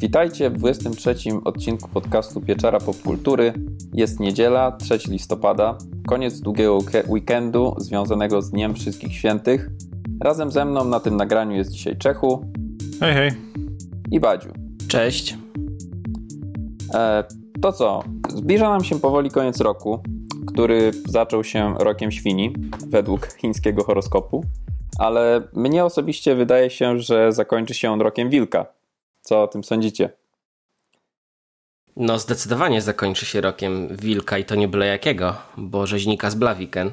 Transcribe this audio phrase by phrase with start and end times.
[0.00, 3.52] Witajcie w 23 odcinku podcastu Pieczara Popkultury.
[3.94, 6.78] Jest niedziela, 3 listopada, koniec długiego
[7.08, 9.70] weekendu związanego z Dniem Wszystkich Świętych.
[10.24, 12.44] Razem ze mną na tym nagraniu jest dzisiaj Czechu.
[13.00, 13.30] Hej, hej.
[14.10, 14.50] I Badziu.
[14.88, 15.36] Cześć.
[16.94, 17.24] E,
[17.60, 18.04] to co?
[18.28, 20.02] Zbliża nam się powoli koniec roku,
[20.46, 22.54] który zaczął się rokiem świni,
[22.88, 24.44] według chińskiego horoskopu,
[24.98, 28.79] ale mnie osobiście wydaje się, że zakończy się on rokiem wilka.
[29.22, 30.10] Co o tym sądzicie?
[31.96, 36.90] No, zdecydowanie zakończy się rokiem wilka i to nie byle jakiego, bo rzeźnika z Blaviken.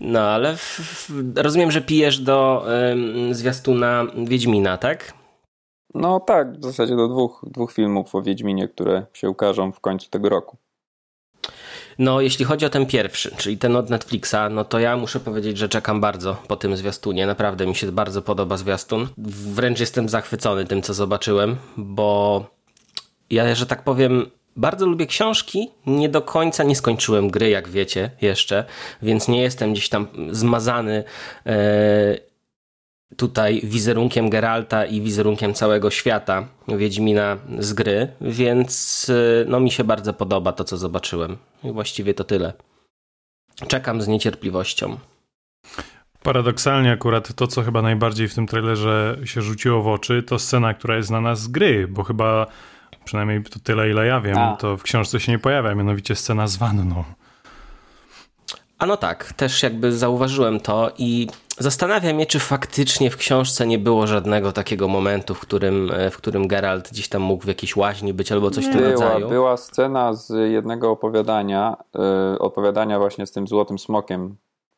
[0.00, 5.12] No, ale w, w, rozumiem, że pijesz do ym, zwiastuna Wiedźmina, tak?
[5.94, 10.10] No tak, w zasadzie do dwóch, dwóch filmów o Wiedźminie, które się ukażą w końcu
[10.10, 10.56] tego roku.
[11.98, 15.58] No, jeśli chodzi o ten pierwszy, czyli ten od Netflixa, no to ja muszę powiedzieć,
[15.58, 17.26] że czekam bardzo po tym zwiastunie.
[17.26, 19.08] Naprawdę mi się bardzo podoba zwiastun.
[19.54, 22.46] Wręcz jestem zachwycony tym, co zobaczyłem, bo
[23.30, 25.70] ja, że tak powiem, bardzo lubię książki.
[25.86, 28.64] Nie do końca nie skończyłem gry, jak wiecie, jeszcze,
[29.02, 31.04] więc nie jestem gdzieś tam zmazany.
[31.46, 32.33] Yy
[33.16, 39.84] tutaj wizerunkiem Geralta i wizerunkiem całego świata Wiedźmina z gry, więc y, no mi się
[39.84, 41.36] bardzo podoba to, co zobaczyłem.
[41.64, 42.52] I właściwie to tyle.
[43.68, 44.96] Czekam z niecierpliwością.
[46.22, 50.74] Paradoksalnie akurat to, co chyba najbardziej w tym trailerze się rzuciło w oczy, to scena,
[50.74, 52.46] która jest znana z gry, bo chyba
[53.04, 54.56] przynajmniej to tyle, ile ja wiem, A.
[54.56, 57.04] to w książce się nie pojawia, mianowicie scena z wanną.
[58.78, 63.78] A no tak, też jakby zauważyłem to i Zastanawiam się, czy faktycznie w książce nie
[63.78, 67.76] było żadnego takiego momentu, w którym, e, w którym Geralt gdzieś tam mógł w jakiejś
[67.76, 69.28] łaźni być albo coś w tym rodzaju.
[69.28, 74.36] Była scena z jednego opowiadania, yy, opowiadania właśnie z tym złotym smokiem,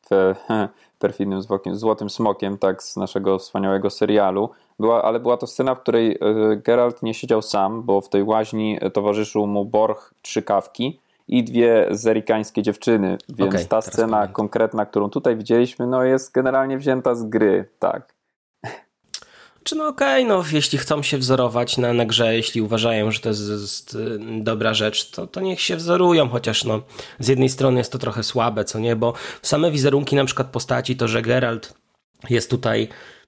[0.09, 0.33] w,
[0.99, 4.49] perfidnym złotym smokiem, tak, z naszego wspaniałego serialu.
[4.79, 8.23] Była, ale była to scena, w której yy, Geralt nie siedział sam, bo w tej
[8.23, 15.09] łaźni towarzyszył mu Borch Trzykawki i dwie zerikańskie dziewczyny, więc okay, ta scena konkretna, którą
[15.09, 18.17] tutaj widzieliśmy, no jest generalnie wzięta z gry, tak.
[19.63, 23.19] Czy no okej, okay, no jeśli chcą się wzorować na, na grze, jeśli uważają, że
[23.19, 26.81] to jest, jest y, dobra rzecz, to, to niech się wzorują, chociaż no
[27.19, 30.95] z jednej strony jest to trochę słabe, co nie, bo same wizerunki na przykład postaci,
[30.95, 31.73] to że Geralt
[32.29, 32.87] jest tutaj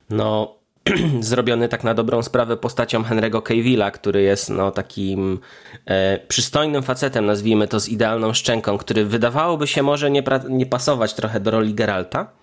[0.09, 0.58] no
[1.19, 5.39] zrobiony tak na dobrą sprawę postacią Henry'ego Cavilla, który jest no, takim
[5.85, 11.13] e, przystojnym facetem, nazwijmy to z idealną szczęką, który wydawałoby się może nie, nie pasować
[11.13, 12.39] trochę do roli Geralta,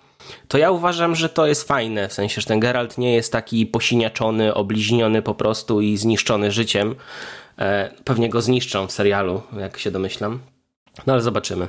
[0.48, 3.66] to ja uważam, że to jest fajne, w sensie, że ten Geralt nie jest taki
[3.66, 6.94] posiniaczony, obliźniony po prostu i zniszczony życiem.
[7.58, 10.41] E, pewnie go zniszczą w serialu, jak się domyślam.
[11.06, 11.68] No ale zobaczymy.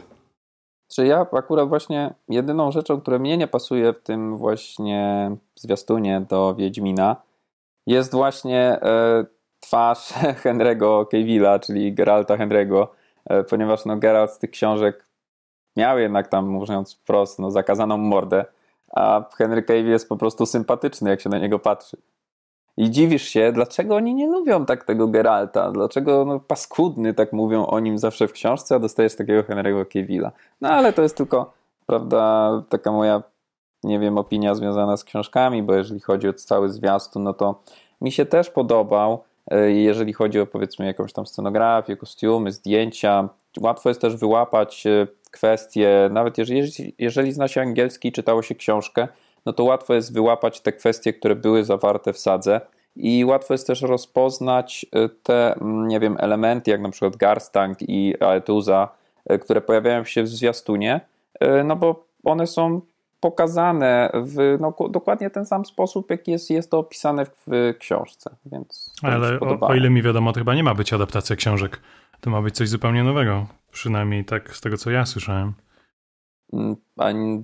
[0.87, 6.55] Czy ja akurat właśnie jedyną rzeczą, która mnie nie pasuje w tym właśnie zwiastunie do
[6.55, 7.15] Wiedźmina
[7.87, 9.25] jest właśnie e,
[9.59, 12.87] twarz Henry'ego Cavilla, czyli Geralta Henry'ego,
[13.25, 15.05] e, ponieważ no Geralt z tych książek
[15.75, 18.45] miał jednak tam, mówiąc wprost, no, zakazaną mordę,
[18.95, 21.97] a Henry Cavill jest po prostu sympatyczny, jak się na niego patrzy.
[22.77, 27.65] I dziwisz się, dlaczego oni nie lubią tak tego Geralta, dlaczego no, paskudny tak mówią
[27.65, 30.31] o nim zawsze w książce, a dostajesz takiego Henry'ego Cavilla.
[30.61, 31.53] No ale to jest tylko,
[31.85, 33.23] prawda, taka moja,
[33.83, 37.61] nie wiem, opinia związana z książkami, bo jeżeli chodzi o cały zwiastun, no to
[38.01, 43.29] mi się też podobał, e, jeżeli chodzi o powiedzmy jakąś tam scenografię, kostiumy, zdjęcia.
[43.59, 48.55] Łatwo jest też wyłapać e, kwestie, nawet jeżeli, jeżeli zna się angielski i czytało się
[48.55, 49.07] książkę,
[49.47, 52.61] no to łatwo jest wyłapać te kwestie, które były zawarte w sadze
[52.95, 57.77] i łatwo jest też rozpoznać y, te, mm, nie wiem, elementy, jak na przykład Garstang
[57.81, 58.89] i Aetuza,
[59.31, 61.01] y, które pojawiają się w zwiastunie,
[61.43, 62.81] y, no bo one są
[63.19, 68.35] pokazane w no, dokładnie ten sam sposób, jak jest, jest to opisane w książce.
[68.45, 71.81] Więc Ale o, o, ile mi wiadomo, to chyba nie ma być adaptacja książek.
[72.21, 73.47] To ma być coś zupełnie nowego.
[73.71, 75.53] Przynajmniej tak z tego, co ja słyszałem.
[76.53, 77.43] Mm, ani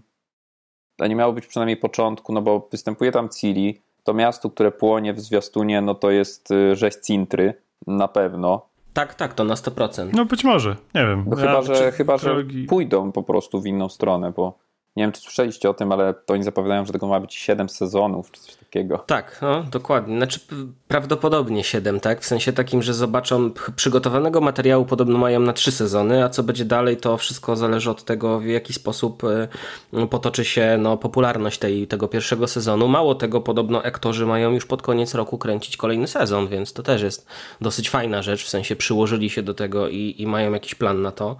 [1.00, 5.14] a nie miało być przynajmniej początku, no bo występuje tam Ciri, to miasto, które płonie
[5.14, 7.54] w zwiastunie, no to jest y, rzeź Cintry,
[7.88, 8.70] na pewno.
[8.94, 10.10] Tak, tak, to na 100%.
[10.14, 11.26] No być może, nie wiem.
[11.28, 12.36] No, chyba, że, chyba że
[12.68, 14.58] pójdą po prostu w inną stronę, bo
[14.96, 17.70] nie wiem, czy słyszeliście o tym, ale to oni zapowiadają, że tego ma być 7
[17.70, 18.98] sezonów, czy coś takiego.
[18.98, 20.18] Tak, no, dokładnie.
[20.18, 20.40] Znaczy
[20.88, 22.22] prawdopodobnie 7, tak?
[22.22, 26.66] W sensie takim, że zobaczą przygotowanego materiału podobno mają na 3 sezony, a co będzie
[26.66, 31.88] dalej, to wszystko zależy od tego, w jaki sposób y, potoczy się no, popularność tej,
[31.88, 32.88] tego pierwszego sezonu.
[32.88, 37.02] Mało tego, podobno aktorzy mają już pod koniec roku kręcić kolejny sezon, więc to też
[37.02, 37.28] jest
[37.62, 41.12] dosyć fajna rzecz, w sensie przyłożyli się do tego i, i mają jakiś plan na
[41.12, 41.38] to.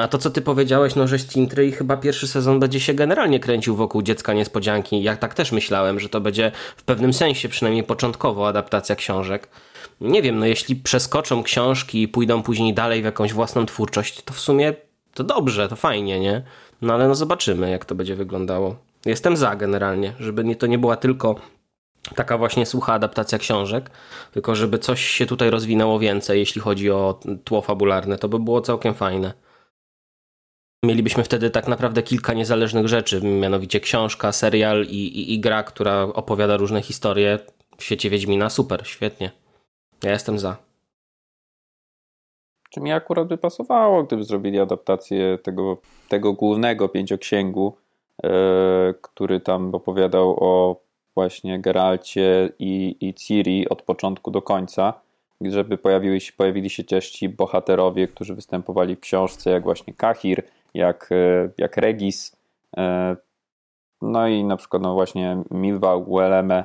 [0.00, 2.94] A to, co ty powiedziałeś, no, że Tintry i chyba pierwszy sezon będzie będzie się
[2.94, 5.02] generalnie kręcił wokół dziecka niespodzianki.
[5.02, 9.48] Ja tak też myślałem, że to będzie w pewnym sensie, przynajmniej początkowo, adaptacja książek.
[10.00, 14.34] Nie wiem, no jeśli przeskoczą książki i pójdą później dalej w jakąś własną twórczość, to
[14.34, 14.74] w sumie
[15.14, 16.42] to dobrze, to fajnie, nie?
[16.82, 18.76] No ale no zobaczymy, jak to będzie wyglądało.
[19.06, 21.34] Jestem za generalnie, żeby nie, to nie była tylko
[22.14, 23.90] taka właśnie sucha adaptacja książek,
[24.32, 28.60] tylko żeby coś się tutaj rozwinęło więcej, jeśli chodzi o tło fabularne, to by było
[28.60, 29.45] całkiem fajne.
[30.82, 36.02] Mielibyśmy wtedy tak naprawdę kilka niezależnych rzeczy, mianowicie książka, serial i, i, i gra, która
[36.02, 37.38] opowiada różne historie
[37.78, 38.50] w świecie Wiedźmina.
[38.50, 39.30] Super, świetnie.
[40.04, 40.56] Ja jestem za.
[42.70, 45.76] Czy mi akurat by pasowało, gdyby zrobili adaptację tego,
[46.08, 47.76] tego głównego pięcioksięgu,
[48.22, 48.30] yy,
[49.02, 50.80] który tam opowiadał o
[51.14, 54.94] właśnie Geralcie i, i Ciri od początku do końca,
[55.40, 60.42] żeby pojawiły się, pojawili się ci bohaterowie, którzy występowali w książce, jak właśnie Kahir,
[60.76, 62.36] jak, e, jak Regis,
[62.76, 63.16] e,
[64.02, 66.64] no i na przykład no właśnie Milwa, Gueleme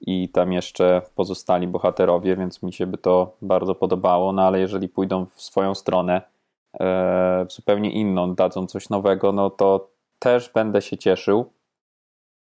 [0.00, 4.88] i tam jeszcze pozostali bohaterowie, więc mi się by to bardzo podobało, no ale jeżeli
[4.88, 6.22] pójdą w swoją stronę,
[6.80, 11.52] e, w zupełnie inną, dadzą coś nowego, no to też będę się cieszył.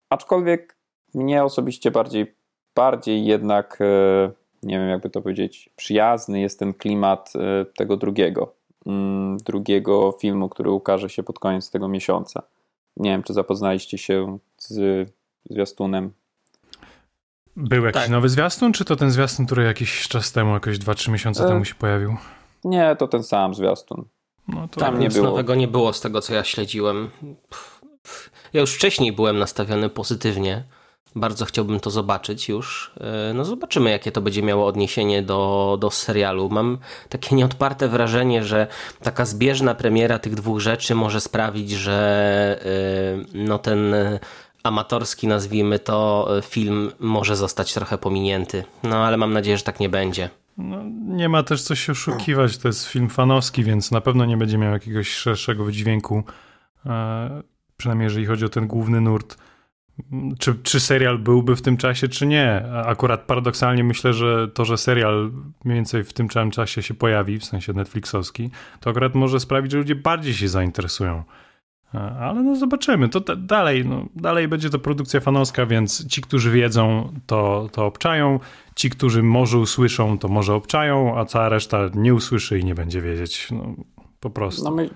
[0.10, 0.78] Aczkolwiek
[1.14, 2.36] mnie osobiście bardziej,
[2.76, 3.80] bardziej jednak,
[4.64, 7.34] nie wiem jakby to powiedzieć, przyjazny jest ten klimat
[7.78, 8.61] tego drugiego.
[8.86, 12.44] Mm, drugiego filmu, który ukaże się pod koniec tego miesiąca.
[12.98, 15.10] Nie wiem, czy zapoznaliście się z
[15.50, 16.12] zwiastunem.
[17.56, 18.12] Był jakiś tak.
[18.12, 21.48] nowy zwiastun, czy to ten zwiastun, który jakiś czas temu, jakoś 2-3 miesiące e...
[21.48, 22.18] temu się pojawił?
[22.64, 24.06] Nie, to ten sam zwiastun.
[24.48, 25.26] No to Tam nie było.
[25.26, 27.10] nowego nie było z tego, co ja śledziłem.
[28.54, 30.64] Ja już wcześniej byłem nastawiony pozytywnie
[31.16, 32.92] bardzo chciałbym to zobaczyć już.
[33.30, 36.50] E, no zobaczymy, jakie to będzie miało odniesienie do, do serialu.
[36.50, 36.78] Mam
[37.10, 38.68] takie nieodparte wrażenie, że
[39.04, 43.94] taka zbieżna premiera tych dwóch rzeczy może sprawić, że e, no ten
[44.64, 48.64] amatorski, nazwijmy to, film może zostać trochę pominięty.
[48.84, 50.30] No ale mam nadzieję, że tak nie będzie.
[50.58, 50.84] No,
[51.16, 52.58] nie ma też co się oszukiwać.
[52.58, 56.24] To jest film fanowski, więc na pewno nie będzie miał jakiegoś szerszego wydźwięku.
[56.86, 57.42] E,
[57.78, 59.38] przynajmniej jeżeli chodzi o ten główny nurt
[60.40, 62.66] czy, czy serial byłby w tym czasie, czy nie.
[62.86, 65.32] Akurat paradoksalnie myślę, że to, że serial
[65.66, 68.50] mniej więcej w tym samym czasie się pojawi, w sensie Netflixowski,
[68.80, 71.24] to akurat może sprawić, że ludzie bardziej się zainteresują.
[71.94, 73.10] Ale no zobaczymy.
[73.10, 78.40] To dalej, no, dalej będzie to produkcja fanowska, więc ci, którzy wiedzą, to, to obczają.
[78.76, 83.02] Ci, którzy może usłyszą, to może obczają, a cała reszta nie usłyszy i nie będzie
[83.02, 83.52] wiedzieć.
[83.52, 83.76] No,
[84.20, 84.64] po prostu.
[84.64, 84.90] No my,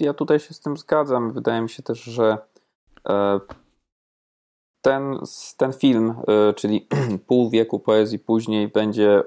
[0.00, 1.32] ja tutaj się z tym zgadzam.
[1.32, 2.38] Wydaje mi się też, że
[3.08, 3.40] e,
[4.86, 5.18] ten,
[5.56, 6.14] ten film,
[6.50, 6.86] y, czyli
[7.28, 9.22] pół wieku poezji później, będzie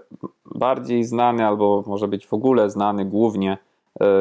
[0.46, 3.58] bardziej znany, albo może być w ogóle znany głównie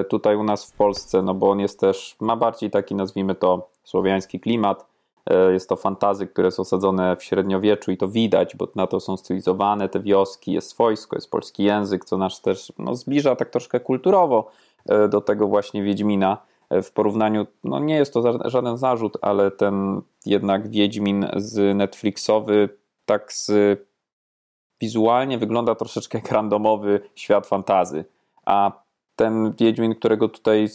[0.00, 3.34] y, tutaj u nas w Polsce, no bo on jest też, ma bardziej taki, nazwijmy
[3.34, 4.86] to, słowiański klimat.
[5.30, 9.00] Y, jest to fantazy, które jest osadzone w średniowieczu i to widać, bo na to
[9.00, 13.50] są stylizowane te wioski, jest wojsko, jest polski język, co nas też no, zbliża tak
[13.50, 14.50] troszkę kulturowo
[15.08, 16.38] do tego właśnie Wiedźmina
[16.70, 22.68] w porównaniu, no nie jest to żaden zarzut, ale ten jednak Wiedźmin z Netflixowy
[23.06, 23.50] tak z
[24.80, 28.04] wizualnie wygląda troszeczkę jak randomowy świat fantazy,
[28.46, 28.72] a
[29.16, 30.68] ten Wiedźmin, którego tutaj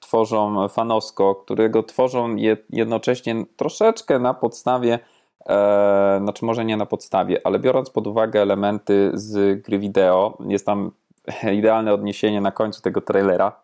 [0.00, 2.36] tworzą fanosko, którego tworzą
[2.70, 4.98] jednocześnie troszeczkę na podstawie,
[5.46, 10.66] e, znaczy może nie na podstawie, ale biorąc pod uwagę elementy z gry wideo, jest
[10.66, 10.90] tam
[11.58, 13.63] idealne odniesienie na końcu tego trailera,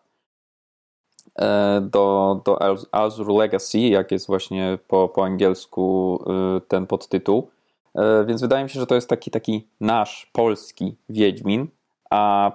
[1.81, 2.59] do, do
[2.91, 6.19] Azure Legacy, jak jest właśnie po, po angielsku
[6.57, 7.49] e, ten podtytuł.
[7.95, 11.67] E, więc wydaje mi się, że to jest taki, taki nasz polski Wiedźmin,
[12.09, 12.51] a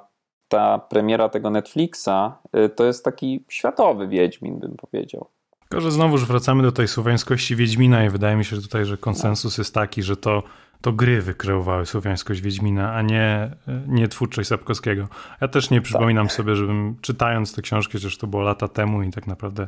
[0.48, 2.32] ta premiera tego Netflixa
[2.76, 5.26] to jest taki światowy Wiedźmin, bym powiedział.
[5.68, 8.96] Tylko, że znowuż wracamy do tej słowiańskości Wiedźmina i wydaje mi się że tutaj, że
[8.96, 10.42] konsensus jest taki, że to
[10.86, 13.50] to gry wykreowały słowiańskość Wiedźmina, a nie,
[13.86, 15.08] nie twórczość Sapkowskiego.
[15.40, 16.36] Ja też nie przypominam tak.
[16.36, 19.66] sobie, żebym czytając te książki, chociaż to było lata temu i tak naprawdę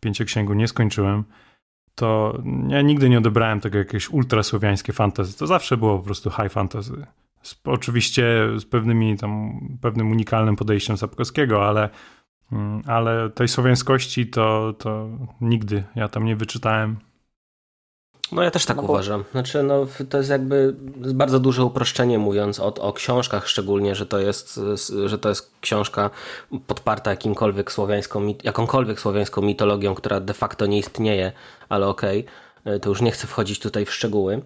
[0.00, 1.24] pięcioksięgu nie skończyłem,
[1.94, 2.38] to
[2.68, 5.38] ja nigdy nie odebrałem tego jakieś ultrasłowiańskie fantasy.
[5.38, 7.06] To zawsze było po prostu high fantasy.
[7.42, 8.24] Z, oczywiście
[8.56, 11.88] z pewnymi tam, pewnym unikalnym podejściem Sapkowskiego, ale,
[12.52, 15.08] mm, ale tej słowiańskości to, to
[15.40, 16.96] nigdy ja tam nie wyczytałem.
[18.32, 18.92] No ja też tak no bo...
[18.92, 19.24] uważam.
[19.32, 20.74] Znaczy, no, to jest jakby
[21.14, 24.60] bardzo duże uproszczenie mówiąc o, o książkach szczególnie, że to jest,
[25.06, 26.10] że to jest książka
[26.66, 31.32] podparta jakimkolwiek słowiańską, jakąkolwiek słowiańską mitologią, która de facto nie istnieje,
[31.68, 32.26] ale okej,
[32.60, 34.42] okay, to już nie chcę wchodzić tutaj w szczegóły.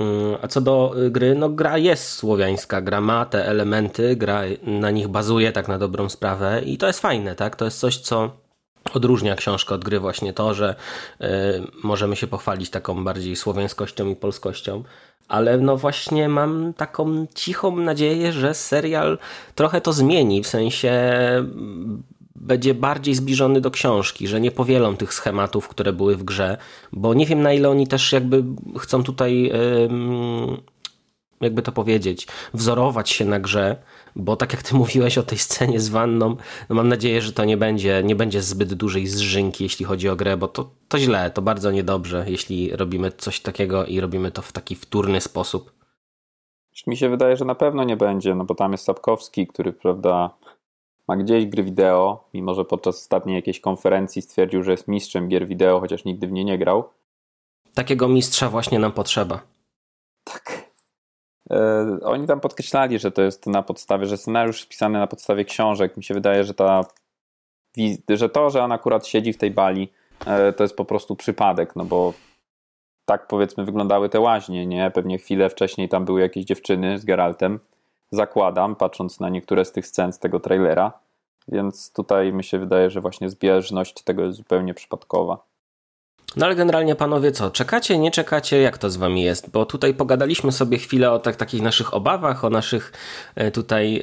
[0.00, 4.90] Mm, a co do gry, no gra jest słowiańska, gra ma te elementy, gra na
[4.90, 7.56] nich bazuje tak na dobrą sprawę i to jest fajne, tak?
[7.56, 8.43] To jest coś, co
[8.92, 10.74] odróżnia książkę od gry właśnie to, że
[11.20, 11.26] y,
[11.82, 14.82] możemy się pochwalić taką bardziej słowiańskością i polskością,
[15.28, 19.18] ale no właśnie mam taką cichą nadzieję, że serial
[19.54, 22.02] trochę to zmieni, w sensie mm,
[22.36, 26.56] będzie bardziej zbliżony do książki, że nie powielą tych schematów, które były w grze,
[26.92, 28.44] bo nie wiem na ile oni też jakby
[28.78, 29.52] chcą tutaj
[31.40, 33.76] jakby to powiedzieć, wzorować się na grze,
[34.16, 36.36] bo tak jak ty mówiłeś o tej scenie z wanną,
[36.68, 40.16] no mam nadzieję, że to nie będzie, nie będzie zbyt dużej zżynki, jeśli chodzi o
[40.16, 44.42] grę, bo to, to źle, to bardzo niedobrze, jeśli robimy coś takiego i robimy to
[44.42, 45.72] w taki wtórny sposób.
[46.86, 50.30] Mi się wydaje, że na pewno nie będzie, no bo tam jest Sapkowski, który, prawda,
[51.08, 55.46] ma gdzieś gry wideo, mimo że podczas ostatniej jakiejś konferencji stwierdził, że jest mistrzem gier
[55.46, 56.84] wideo, chociaż nigdy w nie nie grał.
[57.74, 59.40] Takiego mistrza właśnie nam potrzeba.
[60.24, 60.63] Tak.
[61.50, 65.44] E, oni tam podkreślali, że to jest na podstawie, że scenariusz jest pisany na podstawie
[65.44, 65.96] książek.
[65.96, 66.84] Mi się wydaje, że ta
[68.08, 69.92] że to, że on akurat siedzi w tej bali,
[70.26, 72.12] e, to jest po prostu przypadek, no bo
[73.04, 74.90] tak powiedzmy wyglądały te łaźnie, nie?
[74.90, 77.60] Pewnie chwilę wcześniej tam były jakieś dziewczyny z Geraltem,
[78.10, 80.92] zakładam, patrząc na niektóre z tych scen z tego trailera,
[81.48, 85.53] więc tutaj mi się wydaje, że właśnie zbieżność tego jest zupełnie przypadkowa.
[86.36, 89.50] No ale generalnie panowie co, czekacie, nie czekacie, jak to z wami jest?
[89.50, 92.92] Bo tutaj pogadaliśmy sobie chwilę o tak, takich naszych obawach, o naszych
[93.34, 94.02] e, tutaj,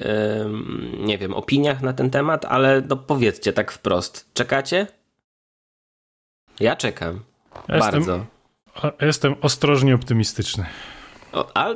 [1.00, 4.88] nie wiem, opiniach na ten temat, ale no powiedzcie tak wprost, czekacie?
[6.60, 7.20] Ja czekam.
[7.68, 8.26] Ja Bardzo.
[8.76, 10.66] Jestem, jestem ostrożnie optymistyczny.
[11.34, 11.70] O, a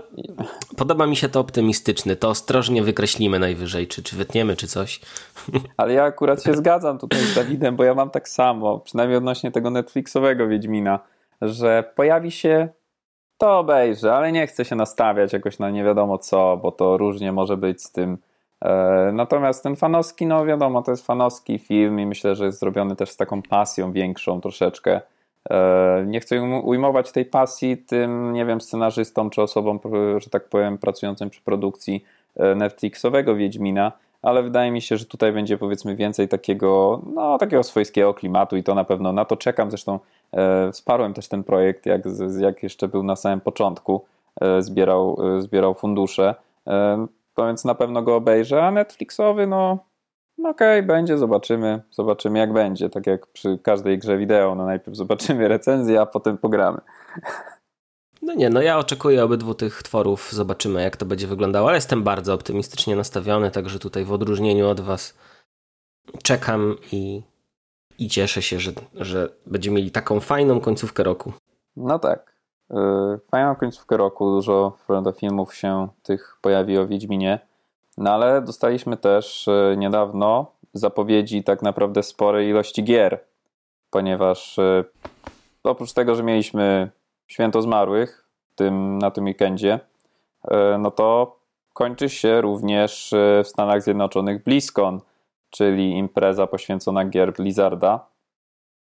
[0.77, 2.15] podoba mi się to optymistyczny.
[2.15, 5.01] To ostrożnie wykreślimy najwyżej, czy, czy wytniemy, czy coś.
[5.77, 9.51] Ale ja akurat się zgadzam tutaj z Dawidem, bo ja mam tak samo, przynajmniej odnośnie
[9.51, 10.99] tego Netflixowego Wiedźmina,
[11.41, 12.69] że pojawi się,
[13.37, 17.31] to obejrzę, ale nie chcę się nastawiać jakoś na nie wiadomo co, bo to różnie
[17.31, 18.17] może być z tym.
[18.61, 22.95] E, natomiast ten fanowski, no wiadomo, to jest fanowski film i myślę, że jest zrobiony
[22.95, 25.01] też z taką pasją większą troszeczkę
[26.05, 29.79] nie chcę ujmować tej pasji tym, nie wiem, scenarzystom czy osobom,
[30.17, 32.03] że tak powiem, pracującym przy produkcji
[32.35, 37.63] e, Netflixowego Wiedźmina, ale wydaje mi się, że tutaj będzie powiedzmy więcej takiego, no, takiego
[37.63, 39.13] swojskiego klimatu i to na pewno.
[39.13, 39.71] Na to czekam.
[39.71, 39.99] Zresztą
[40.31, 42.01] e, wsparłem też ten projekt, jak,
[42.39, 44.05] jak jeszcze był na samym początku,
[44.41, 46.35] e, zbierał, e, zbierał fundusze,
[46.67, 49.79] e, to więc na pewno go obejrzę, a Netflixowy, no no
[50.39, 50.49] okej,
[50.79, 52.89] okay, będzie, zobaczymy, zobaczymy jak będzie.
[52.89, 56.81] Tak jak przy każdej grze wideo, no najpierw zobaczymy recenzję, a potem pogramy.
[58.21, 62.03] No nie, no ja oczekuję obydwu tych tworów, zobaczymy jak to będzie wyglądało, ale jestem
[62.03, 65.17] bardzo optymistycznie nastawiony, także tutaj w odróżnieniu od was
[66.23, 67.21] czekam i,
[67.99, 71.33] i cieszę się, że, że będziemy mieli taką fajną końcówkę roku.
[71.75, 72.35] No tak.
[72.69, 74.77] Yy, fajną końcówkę roku, dużo
[75.19, 77.39] filmów się tych pojawi o Wiedźminie.
[77.97, 83.19] No ale dostaliśmy też e, niedawno zapowiedzi tak naprawdę sporej ilości gier,
[83.89, 84.83] ponieważ e,
[85.63, 86.91] oprócz tego, że mieliśmy
[87.27, 88.25] Święto Zmarłych
[88.55, 89.79] tym, na tym weekendzie,
[90.47, 91.35] e, no to
[91.73, 95.01] kończy się również w Stanach Zjednoczonych BlizzCon,
[95.49, 98.05] czyli impreza poświęcona gier Blizzarda,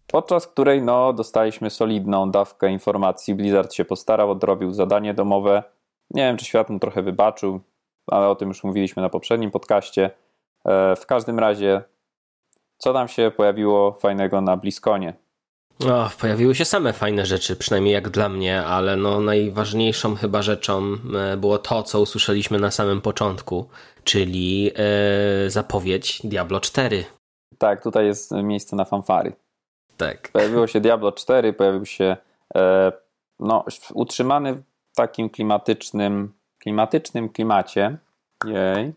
[0.08, 3.36] podczas której no, dostaliśmy solidną dawkę informacji.
[3.36, 5.64] Blizzard się postarał, odrobił zadanie domowe.
[6.12, 7.60] Nie wiem, czy świat mu trochę wybaczył,
[8.12, 10.12] ale o tym już mówiliśmy na poprzednim podcaście.
[10.66, 11.82] E, w każdym razie,
[12.78, 15.14] co tam się pojawiło fajnego na Bliskonie?
[15.90, 20.98] O, pojawiły się same fajne rzeczy, przynajmniej jak dla mnie, ale no najważniejszą chyba rzeczą
[21.16, 23.70] e, było to, co usłyszeliśmy na samym początku,
[24.04, 27.06] czyli e, zapowiedź Diablo 4.
[27.58, 29.34] Tak, tutaj jest miejsce na fanfary.
[29.98, 30.30] Tak.
[30.32, 32.18] Pojawiło się Diablo 4, pojawił się
[33.40, 37.98] no, utrzymany w takim klimatycznym klimatycznym klimacie,
[38.46, 38.94] jej,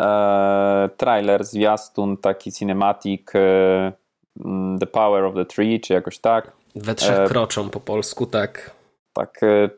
[0.00, 3.92] e, trailer, zwiastun, taki cinematic e,
[4.44, 6.52] mm, The Power of the Tree, czy jakoś tak.
[6.76, 8.70] We trzech e, kroczą po polsku, tak.
[9.12, 9.70] Tak, e,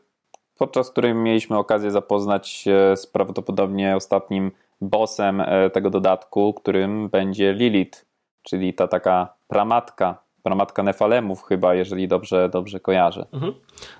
[0.57, 4.51] podczas której mieliśmy okazję zapoznać się z prawdopodobnie ostatnim
[4.81, 8.05] bossem e, tego dodatku, którym będzie Lilith,
[8.43, 13.25] czyli ta taka pramatka pramatka Nefalemów chyba, jeżeli dobrze, dobrze kojarzę.
[13.33, 13.53] Mhm.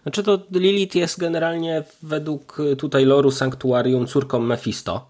[0.03, 5.09] Znaczy to Lilith jest generalnie według tutaj loru Sanktuarium córką Mephisto,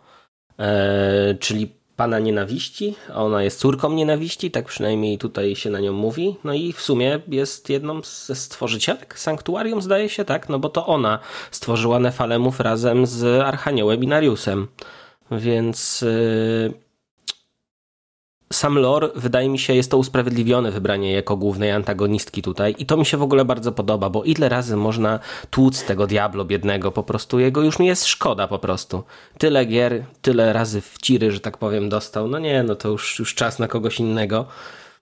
[0.60, 2.96] e, czyli pana nienawiści.
[3.16, 6.36] Ona jest córką nienawiści, tak przynajmniej tutaj się na nią mówi.
[6.44, 10.50] No i w sumie jest jedną ze stworzycielek Sanktuarium, zdaje się, tak?
[10.50, 11.20] No bo to ona
[11.52, 14.68] stworzyła Nefalemów razem z Archaniołem Inariusem.
[15.32, 16.04] Więc...
[16.04, 16.91] E,
[18.52, 22.98] sam lore, wydaje mi się, jest to usprawiedliwione wybranie jako głównej antagonistki tutaj i to
[22.98, 27.04] mi się w ogóle bardzo podoba, bo ile razy można tłuc tego Diablo biednego, po
[27.04, 29.04] prostu jego już mi jest szkoda po prostu.
[29.38, 33.36] Tyle gier, tyle razy wciry, że tak powiem, dostał, no nie, no to już, już
[33.36, 34.46] czas na kogoś innego.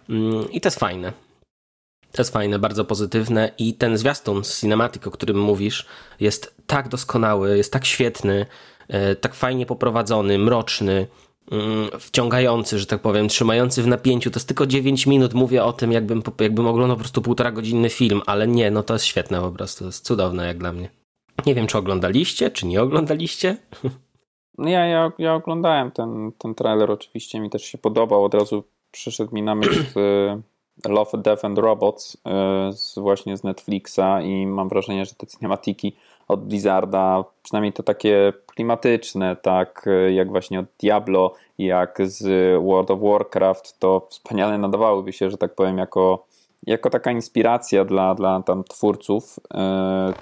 [0.09, 1.13] Mm, I to jest fajne.
[2.11, 5.85] To jest fajne, bardzo pozytywne i ten zwiastun z Cinematic, o którym mówisz,
[6.19, 8.45] jest tak doskonały, jest tak świetny,
[8.87, 11.07] e, tak fajnie poprowadzony, mroczny,
[11.99, 14.31] wciągający, że tak powiem, trzymający w napięciu.
[14.31, 17.89] To jest tylko 9 minut, mówię o tym, jakbym, jakbym oglądał po prostu półtora godzinny
[17.89, 20.89] film, ale nie, no to jest świetne po prostu, to jest cudowne jak dla mnie.
[21.45, 23.57] Nie wiem, czy oglądaliście, czy nie oglądaliście?
[24.57, 29.35] Ja, ja, ja oglądałem ten, ten trailer, oczywiście mi też się podobał, od razu przyszedł
[29.35, 29.99] mi na myśl
[30.85, 32.19] y, Love, Death and Robots y,
[32.73, 35.95] z, właśnie z Netflixa i mam wrażenie, że te cinematiki
[36.27, 42.23] od Blizzarda, przynajmniej to takie klimatyczne, tak y, jak właśnie od Diablo, jak z
[42.63, 46.25] World of Warcraft, to wspaniale nadawałyby się, że tak powiem, jako,
[46.67, 49.39] jako taka inspiracja dla, dla tam twórców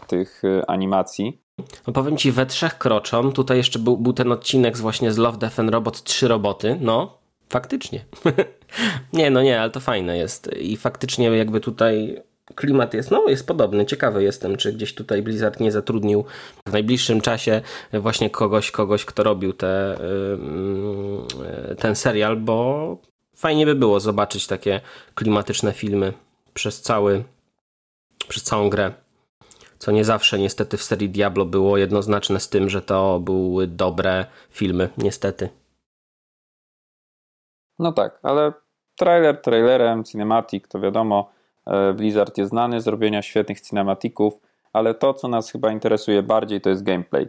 [0.07, 1.41] tych animacji.
[1.87, 5.17] No powiem ci, we trzech kroczom, tutaj jeszcze był, był ten odcinek z właśnie z
[5.17, 7.17] Love, Death and Robot, trzy roboty, no,
[7.49, 8.05] faktycznie.
[9.13, 12.21] nie, no nie, ale to fajne jest i faktycznie jakby tutaj
[12.55, 13.85] klimat jest, no jest podobny.
[13.85, 16.25] Ciekawy jestem, czy gdzieś tutaj Blizzard nie zatrudnił
[16.67, 17.61] w najbliższym czasie
[17.93, 19.97] właśnie kogoś, kogoś kto robił te,
[21.79, 22.97] ten serial, bo
[23.35, 24.81] fajnie by było zobaczyć takie
[25.15, 26.13] klimatyczne filmy
[26.53, 27.23] przez cały,
[28.27, 28.93] przez całą grę
[29.79, 34.25] co nie zawsze niestety w serii Diablo było jednoznaczne z tym, że to były dobre
[34.49, 35.49] filmy, niestety.
[37.79, 38.53] No tak, ale
[38.95, 41.31] trailer trailerem, cinematic to wiadomo,
[41.95, 44.39] Blizzard jest znany z robienia świetnych cinematików,
[44.73, 47.27] ale to, co nas chyba interesuje bardziej, to jest gameplay.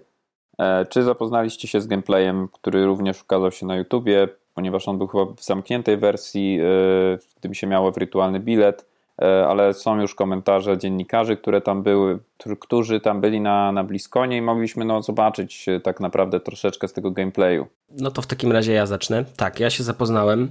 [0.59, 5.07] E, czy zapoznaliście się z gameplayem, który również ukazał się na YouTubie, ponieważ on był
[5.07, 8.88] chyba w zamkniętej wersji, e, gdy się miało wirtualny bilet,
[9.23, 12.18] E, ale są już komentarze dziennikarzy, które tam były,
[12.61, 16.92] którzy tam byli na, na Bliskonie i mogliśmy no, zobaczyć e, tak naprawdę troszeczkę z
[16.92, 17.66] tego gameplayu.
[17.90, 19.25] No to w takim razie ja zacznę.
[19.37, 20.50] Tak, ja się zapoznałem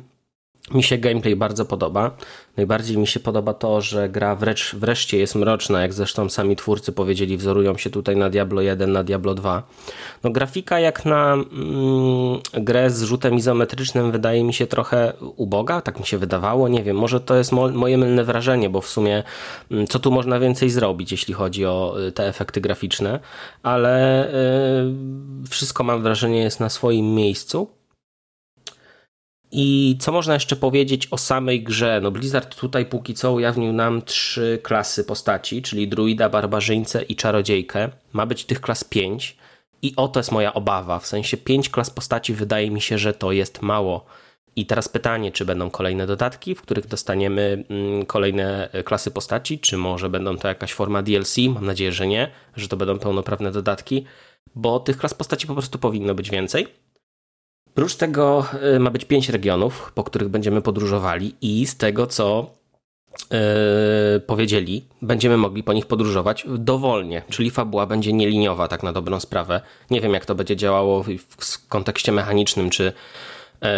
[0.73, 2.11] mi się gameplay bardzo podoba.
[2.57, 6.91] Najbardziej mi się podoba to, że gra wrecz, wreszcie jest mroczna, jak zresztą sami twórcy
[6.91, 9.63] powiedzieli, wzorują się tutaj na Diablo 1, na Diablo 2.
[10.23, 15.99] No grafika jak na mm, grę z rzutem izometrycznym wydaje mi się trochę uboga, tak
[15.99, 19.23] mi się wydawało, nie wiem, może to jest mo moje mylne wrażenie, bo w sumie
[19.71, 23.19] mm, co tu można więcej zrobić, jeśli chodzi o y, te efekty graficzne,
[23.63, 24.27] ale
[25.43, 27.76] yy, wszystko mam wrażenie jest na swoim miejscu.
[29.51, 31.99] I co można jeszcze powiedzieć o samej grze?
[32.03, 37.89] No Blizzard tutaj póki co ujawnił nam trzy klasy postaci, czyli druida, barbarzyńcę i czarodziejkę.
[38.13, 39.37] Ma być tych klas pięć
[39.81, 40.99] i oto jest moja obawa.
[40.99, 44.05] W sensie pięć klas postaci wydaje mi się, że to jest mało.
[44.55, 49.77] I teraz pytanie, czy będą kolejne dodatki, w których dostaniemy mm, kolejne klasy postaci, czy
[49.77, 51.37] może będą to jakaś forma DLC?
[51.53, 54.05] Mam nadzieję, że nie, że to będą pełnoprawne dodatki,
[54.55, 56.67] bo tych klas postaci po prostu powinno być więcej.
[57.77, 62.49] Prócz tego y, ma być pięć regionów, po których będziemy podróżowali i z tego, co
[63.31, 69.19] yy, powiedzieli, będziemy mogli po nich podróżować dowolnie, czyli fabuła będzie nieliniowa, tak na dobrą
[69.19, 69.61] sprawę.
[69.89, 72.83] Nie wiem, jak to będzie działało w, w kontekście mechanicznym, czy
[73.61, 73.69] yy,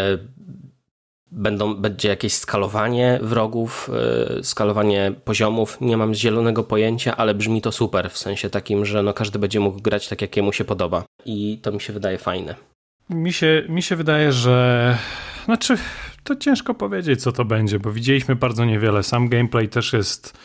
[1.32, 3.90] będą, będzie jakieś skalowanie wrogów,
[4.36, 5.82] yy, skalowanie poziomów.
[5.82, 9.60] Nie mam zielonego pojęcia, ale brzmi to super, w sensie takim, że no każdy będzie
[9.60, 11.04] mógł grać tak, jak jemu się podoba.
[11.26, 12.79] I to mi się wydaje fajne.
[13.10, 14.98] Mi się, mi się wydaje, że.
[15.46, 15.78] Znaczy,
[16.24, 19.04] to ciężko powiedzieć, co to będzie, bo widzieliśmy bardzo niewiele.
[19.04, 20.38] Sam gameplay też jest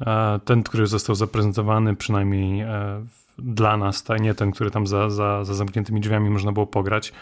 [0.00, 3.04] e, ten, który został zaprezentowany, przynajmniej e,
[3.38, 7.12] dla nas, a nie ten, który tam za, za, za zamkniętymi drzwiami można było pograć.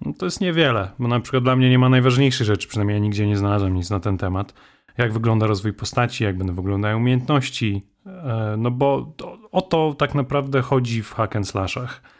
[0.00, 3.00] No, to jest niewiele, bo na przykład dla mnie nie ma najważniejszych rzeczy, przynajmniej ja
[3.02, 4.54] nigdzie nie znalazłem nic na ten temat.
[4.98, 9.14] Jak wygląda rozwój postaci, jak będą wyglądają umiejętności, e, no bo
[9.52, 12.15] o to tak naprawdę chodzi w hack and slashach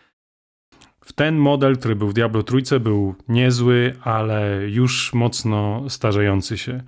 [1.07, 6.83] w ten model, który był w Diablo Trójce, był niezły, ale już mocno starzejący się.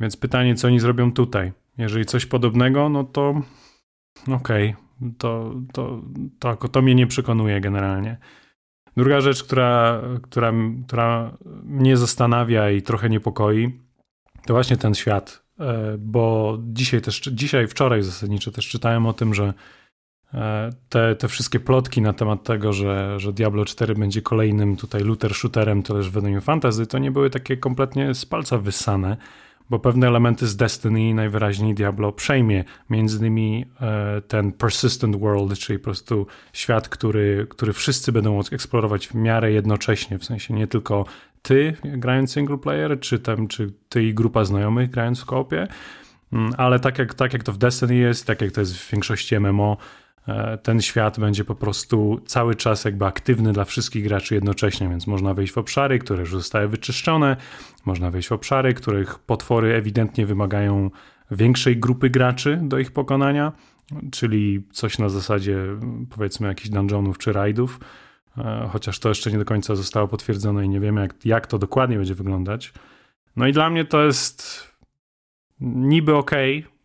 [0.00, 1.52] Więc pytanie, co oni zrobią tutaj?
[1.78, 3.42] Jeżeli coś podobnego, no to
[4.32, 6.02] okej, okay, to, to,
[6.38, 8.16] to, to mnie nie przekonuje generalnie.
[8.96, 10.52] Druga rzecz, która, która,
[10.86, 13.80] która mnie zastanawia i trochę niepokoi,
[14.46, 15.42] to właśnie ten świat.
[15.60, 19.54] E, bo dzisiaj też, dzisiaj, wczoraj zasadniczo też czytałem o tym, że
[20.88, 25.34] te, te wszystkie plotki na temat tego, że, że Diablo 4 będzie kolejnym tutaj looter
[25.34, 29.16] shooterem, to też w New Fantasy, to nie były takie kompletnie z palca wyssane,
[29.70, 32.64] bo pewne elementy z Destiny najwyraźniej Diablo przejmie.
[32.90, 39.08] Między innymi e, ten persistent world, czyli po prostu świat, który, który wszyscy będą eksplorować
[39.08, 41.04] w miarę jednocześnie, w sensie nie tylko
[41.42, 45.68] ty grając single player, czy, tam, czy ty i grupa znajomych grając w koopie,
[46.32, 48.90] mm, ale tak jak, tak jak to w Destiny jest, tak jak to jest w
[48.90, 49.76] większości MMO,
[50.62, 55.34] ten świat będzie po prostu cały czas jakby aktywny dla wszystkich graczy jednocześnie, więc można
[55.34, 57.36] wejść w obszary, które już zostały wyczyszczone,
[57.84, 60.90] można wejść w obszary, których potwory ewidentnie wymagają
[61.30, 63.52] większej grupy graczy do ich pokonania,
[64.12, 65.58] czyli coś na zasadzie
[66.10, 67.80] powiedzmy jakichś dungeonów czy rajdów,
[68.38, 71.58] e, chociaż to jeszcze nie do końca zostało potwierdzone i nie wiemy jak, jak to
[71.58, 72.72] dokładnie będzie wyglądać.
[73.36, 74.68] No i dla mnie to jest
[75.60, 76.30] niby ok,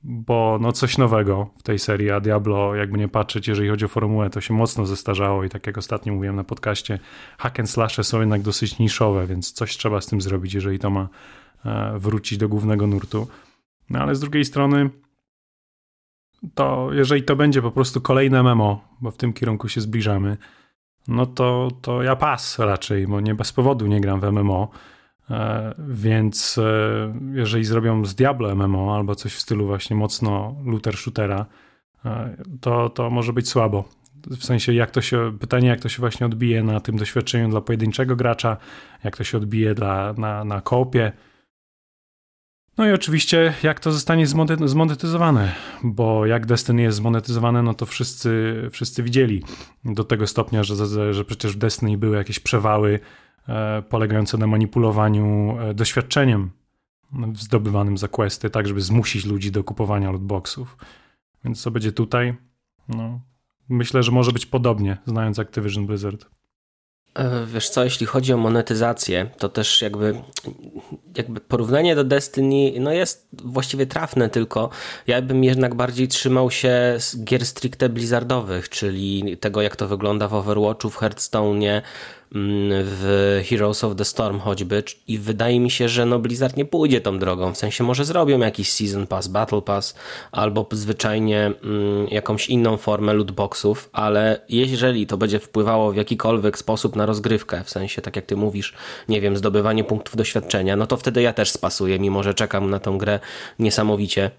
[0.03, 3.87] bo no coś nowego w tej serii, a Diablo, jakby nie patrzeć, jeżeli chodzi o
[3.87, 6.99] formułę, to się mocno zestarzało i tak jak ostatnio mówiłem na podcaście,
[7.37, 10.89] hack and slashe są jednak dosyć niszowe, więc coś trzeba z tym zrobić, jeżeli to
[10.89, 11.09] ma
[11.65, 13.27] e, wrócić do głównego nurtu.
[13.89, 14.89] No ale z drugiej strony
[16.55, 20.37] to jeżeli to będzie po prostu kolejne memo, bo w tym kierunku się zbliżamy,
[21.07, 24.69] no to, to ja pas raczej, bo nie bez powodu nie gram w MMO.
[25.29, 30.97] E, więc e, jeżeli zrobią z Diablo MMO albo coś w stylu właśnie mocno looter
[30.97, 31.45] shootera,
[32.05, 33.89] e, to, to może być słabo.
[34.27, 37.61] W sensie, jak to się, pytanie, jak to się właśnie odbije na tym doświadczeniu dla
[37.61, 38.57] pojedynczego gracza,
[39.03, 41.11] jak to się odbije dla, na, na koopie.
[42.77, 44.27] No i oczywiście, jak to zostanie
[44.65, 45.51] zmonetyzowane,
[45.83, 49.43] bo jak Destiny jest zmonetyzowane, no to wszyscy, wszyscy widzieli
[49.85, 52.99] do tego stopnia, że, że przecież w Destiny były jakieś przewały
[53.89, 56.51] polegające na manipulowaniu e, doświadczeniem
[57.35, 60.77] zdobywanym za questy, tak żeby zmusić ludzi do kupowania lootboxów.
[61.43, 62.35] Więc co będzie tutaj?
[62.87, 63.19] No,
[63.69, 66.25] myślę, że może być podobnie, znając Activision Blizzard.
[67.17, 70.21] E, wiesz co, jeśli chodzi o monetyzację, to też jakby,
[71.17, 74.69] jakby porównanie do Destiny no jest właściwie trafne, tylko
[75.07, 80.27] ja bym jednak bardziej trzymał się z gier stricte blizzardowych, czyli tego jak to wygląda
[80.27, 81.81] w Overwatchu, w Hearthstone'ie,
[82.31, 87.01] w Heroes of the Storm choćby i wydaje mi się, że no Blizzard nie pójdzie
[87.01, 89.95] tą drogą, w sensie może zrobią jakiś Season Pass, Battle Pass
[90.31, 96.95] albo zwyczajnie mm, jakąś inną formę lootboxów, ale jeżeli to będzie wpływało w jakikolwiek sposób
[96.95, 98.73] na rozgrywkę, w sensie tak jak ty mówisz,
[99.09, 102.79] nie wiem, zdobywanie punktów doświadczenia, no to wtedy ja też spasuję, mimo że czekam na
[102.79, 103.19] tą grę
[103.59, 104.31] niesamowicie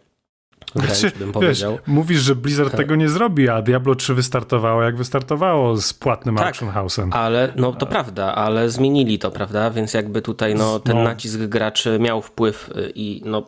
[0.75, 1.73] wręcz znaczy, bym powiedział.
[1.73, 2.81] Wiesz, mówisz, że Blizzard tak.
[2.81, 7.09] tego nie zrobi, a Diablo 3 wystartowało jak wystartowało z płatnym tak, Action House'em.
[7.13, 9.71] ale no to prawda, ale zmienili to, prawda?
[9.71, 11.03] Więc jakby tutaj no, ten no.
[11.03, 13.47] nacisk graczy miał wpływ y, i no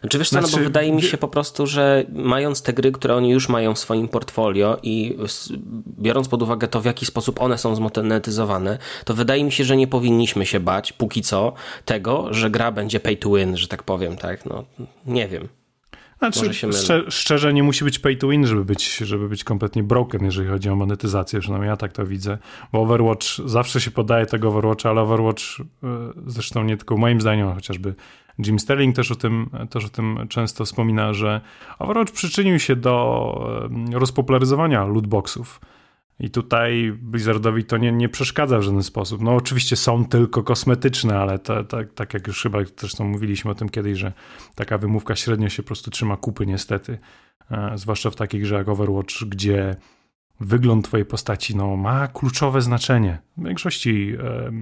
[0.00, 2.72] znaczy wiesz co, znaczy, no bo znaczy, wydaje mi się po prostu, że mając te
[2.72, 5.16] gry, które oni już mają w swoim portfolio i
[5.98, 9.76] biorąc pod uwagę to, w jaki sposób one są zmonetyzowane, to wydaje mi się, że
[9.76, 11.52] nie powinniśmy się bać, póki co,
[11.84, 14.46] tego, że gra będzie pay to win, że tak powiem, tak?
[14.46, 14.64] No,
[15.06, 15.48] nie wiem.
[16.18, 20.24] Znaczy, szczerze, szczerze, nie musi być pay to win, żeby być, żeby być kompletnie broken,
[20.24, 22.38] jeżeli chodzi o monetyzację, przynajmniej ja tak to widzę.
[22.72, 25.64] Bo Overwatch zawsze się podaje tego Overwatcha, ale Overwatch e,
[26.26, 27.94] zresztą nie tylko moim zdaniem, chociażby
[28.46, 31.40] Jim Sterling też o tym, też o tym często wspomina, że
[31.78, 35.60] Overwatch przyczynił się do e, rozpopularyzowania lootboxów
[36.20, 39.22] i tutaj Blizzardowi to nie, nie przeszkadza w żaden sposób.
[39.22, 43.54] No oczywiście są tylko kosmetyczne, ale to, to, tak jak już chyba zresztą mówiliśmy o
[43.54, 44.12] tym kiedyś, że
[44.54, 46.98] taka wymówka średnio się po prostu trzyma kupy niestety.
[47.50, 49.76] E, zwłaszcza w takich grach jak Overwatch, gdzie
[50.40, 53.18] wygląd twojej postaci no, ma kluczowe znaczenie.
[53.36, 54.52] W większości e,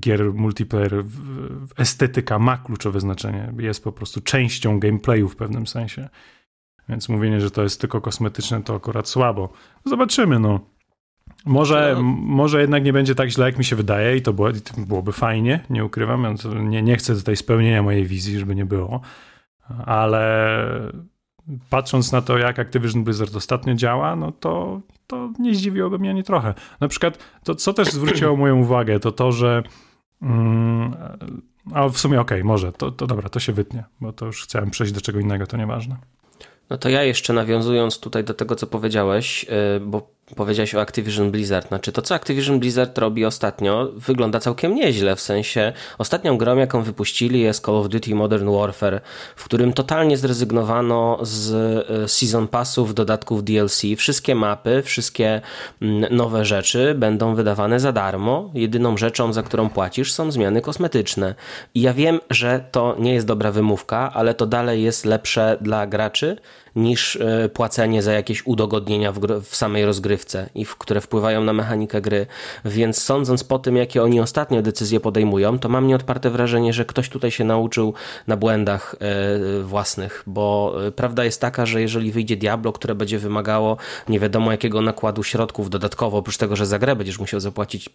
[0.00, 3.52] gier multiplayer w estetyka ma kluczowe znaczenie.
[3.58, 6.08] Jest po prostu częścią gameplayu w pewnym sensie.
[6.88, 9.52] Więc mówienie, że to jest tylko kosmetyczne, to akurat słabo.
[9.84, 10.60] Zobaczymy, no.
[11.46, 12.02] Może, no.
[12.02, 15.60] może jednak nie będzie tak źle, jak mi się wydaje, i to było, byłoby fajnie,
[15.70, 16.36] nie ukrywam.
[16.68, 19.00] Nie, nie chcę tutaj spełnienia mojej wizji, żeby nie było,
[19.86, 20.92] ale
[21.70, 26.22] patrząc na to, jak Activision Blizzard ostatnio działa, no to, to nie zdziwiłoby mnie ani
[26.22, 26.54] trochę.
[26.80, 29.62] Na przykład, to co też zwróciło moją uwagę, to to, że.
[30.22, 30.96] Mm,
[31.72, 34.44] a w sumie okej, okay, może, to, to dobra, to się wytnie, bo to już
[34.44, 35.96] chciałem przejść do czego innego, to nieważne.
[36.74, 41.30] No to ja jeszcze nawiązując tutaj do tego, co powiedziałeś, y, bo powiedziałeś o Activision
[41.30, 41.68] Blizzard.
[41.68, 45.16] Znaczy to, co Activision Blizzard robi ostatnio, wygląda całkiem nieźle.
[45.16, 49.00] W sensie ostatnią grą, jaką wypuścili jest Call of Duty Modern Warfare,
[49.36, 51.50] w którym totalnie zrezygnowano z
[51.90, 53.82] y, Season Passów, dodatków DLC.
[53.96, 55.40] Wszystkie mapy, wszystkie
[55.82, 58.50] mm, nowe rzeczy będą wydawane za darmo.
[58.54, 61.34] Jedyną rzeczą, za którą płacisz, są zmiany kosmetyczne.
[61.74, 65.86] I ja wiem, że to nie jest dobra wymówka, ale to dalej jest lepsze dla
[65.86, 66.36] graczy
[66.76, 71.52] niż e, płacenie za jakieś udogodnienia w, w samej rozgrywce i w, które wpływają na
[71.52, 72.26] mechanikę gry.
[72.64, 77.08] Więc sądząc po tym, jakie oni ostatnio decyzje podejmują, to mam nieodparte wrażenie, że ktoś
[77.08, 77.94] tutaj się nauczył
[78.26, 83.18] na błędach e, własnych, bo e, prawda jest taka, że jeżeli wyjdzie Diablo, które będzie
[83.18, 83.76] wymagało
[84.08, 87.88] nie wiadomo jakiego nakładu środków dodatkowo, oprócz tego, że za grę będziesz musiał zapłacić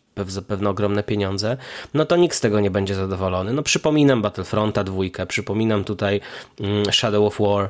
[0.47, 1.57] pewne ogromne pieniądze,
[1.93, 3.53] no to nikt z tego nie będzie zadowolony.
[3.53, 6.21] No przypominam Battlefronta dwójkę, przypominam tutaj
[6.59, 7.69] mm, Shadow of War,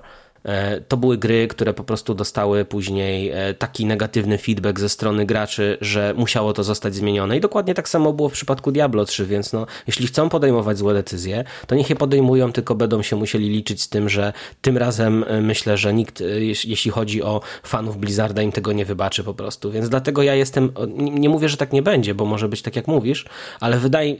[0.87, 5.77] to były gry, które po prostu dostały później e, taki negatywny feedback ze strony graczy,
[5.81, 7.37] że musiało to zostać zmienione.
[7.37, 10.93] I dokładnie tak samo było w przypadku Diablo 3, więc no, jeśli chcą podejmować złe
[10.93, 15.25] decyzje, to niech je podejmują, tylko będą się musieli liczyć z tym, że tym razem
[15.27, 16.23] e, myślę, że nikt,
[16.65, 19.71] jeśli chodzi o fanów Blizzarda, im tego nie wybaczy po prostu.
[19.71, 22.87] Więc dlatego ja jestem, nie mówię, że tak nie będzie, bo może być tak jak
[22.87, 23.25] mówisz,
[23.59, 24.15] ale wydaje,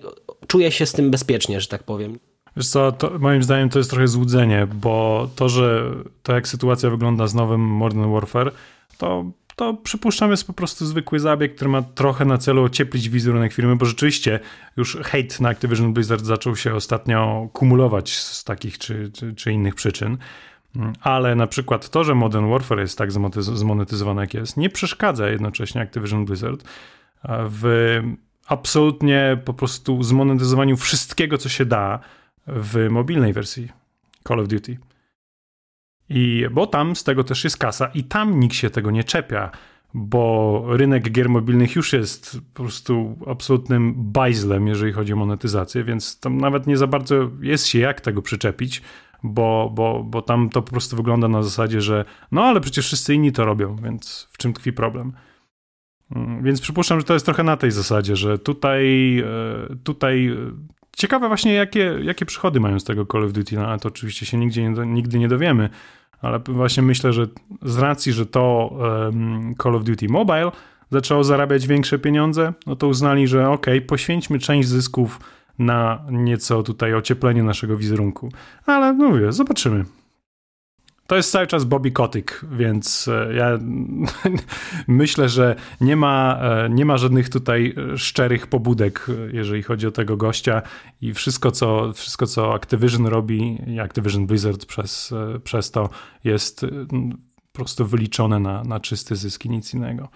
[0.48, 2.20] czuję się z tym bezpiecznie, że tak powiem.
[2.58, 5.92] Wiesz co, moim zdaniem to jest trochę złudzenie, bo to, że
[6.24, 8.52] to jak sytuacja wygląda z nowym Modern Warfare,
[8.98, 13.54] to, to przypuszczam jest po prostu zwykły zabieg, który ma trochę na celu ocieplić wizerunek
[13.54, 14.40] firmy, bo rzeczywiście
[14.78, 19.76] już hejt na Activision Blizzard zaczął się ostatnio kumulować z takich czy, czy, czy innych
[19.76, 20.18] przyczyn.
[21.02, 25.82] Ale na przykład to, że Modern Warfare jest tak zmonetyzowane jak jest, nie przeszkadza jednocześnie
[25.82, 26.64] Activision Blizzard
[27.30, 28.02] w
[28.48, 32.00] absolutnie po prostu zmonetyzowaniu wszystkiego, co się da
[32.54, 33.70] w mobilnej wersji
[34.28, 34.78] Call of Duty.
[36.10, 39.52] I bo tam z tego też jest kasa i tam nikt się tego nie czepia,
[39.94, 46.20] bo rynek gier mobilnych już jest po prostu absolutnym bajzlem, jeżeli chodzi o monetyzację, więc
[46.20, 48.82] tam nawet nie za bardzo jest się jak tego przyczepić,
[49.24, 53.14] bo, bo, bo tam to po prostu wygląda na zasadzie, że no ale przecież wszyscy
[53.14, 55.14] inni to robią, więc w czym tkwi problem?
[56.16, 59.26] Mm, więc przypuszczam, że to jest trochę na tej zasadzie, że tutaj, e,
[59.84, 60.36] tutaj
[61.00, 64.26] Ciekawe właśnie, jakie, jakie przychody mają z tego Call of Duty, no ale to oczywiście
[64.26, 65.70] się nigdzie nie, nigdy nie dowiemy,
[66.22, 67.28] ale właśnie myślę, że
[67.62, 70.52] z racji, że to um, Call of Duty Mobile
[70.92, 75.20] zaczęło zarabiać większe pieniądze, no to uznali, że ok, poświęćmy część zysków
[75.60, 78.32] na nieco tutaj ocieplenie naszego wizerunku.
[78.66, 79.86] Ale no mówię, zobaczymy.
[81.10, 83.58] To jest cały czas Bobby Kotyk, więc e, ja
[84.88, 90.18] myślę, że nie ma, e, nie ma żadnych tutaj szczerych pobudek, jeżeli chodzi o tego
[90.18, 90.62] gościa
[91.02, 95.90] i wszystko, co, wszystko, co Activision robi i Activision Blizzard przez, e, przez to
[96.24, 96.66] jest
[97.52, 100.10] po prostu wyliczone na, na czysty zysk, nic innego.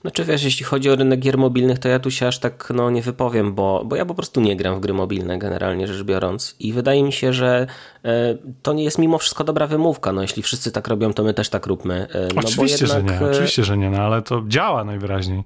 [0.00, 2.90] Znaczy wiesz, jeśli chodzi o rynek gier mobilnych, to ja tu się aż tak no,
[2.90, 6.56] nie wypowiem, bo, bo ja po prostu nie gram w gry mobilne generalnie rzecz biorąc
[6.58, 7.66] i wydaje mi się, że
[8.04, 10.12] e, to nie jest mimo wszystko dobra wymówka.
[10.12, 12.06] No, jeśli wszyscy tak robią, to my też tak róbmy.
[12.14, 15.44] E, no, oczywiście, jednak, że nie, oczywiście, że nie, no, ale to działa najwyraźniej.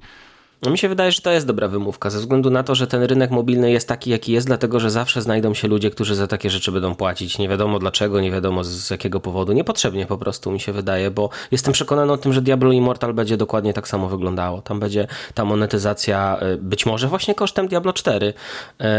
[0.65, 3.03] No mi się wydaje, że to jest dobra wymówka, ze względu na to, że ten
[3.03, 6.51] rynek mobilny jest taki, jaki jest, dlatego że zawsze znajdą się ludzie, którzy za takie
[6.51, 7.39] rzeczy będą płacić.
[7.39, 9.53] Nie wiadomo dlaczego, nie wiadomo z jakiego powodu.
[9.53, 13.37] Niepotrzebnie po prostu mi się wydaje, bo jestem przekonany o tym, że Diablo Immortal będzie
[13.37, 14.63] dokładnie tak samo wyglądało.
[14.63, 18.35] Tam będzie ta monetyzacja y, być może właśnie kosztem Diablo 4,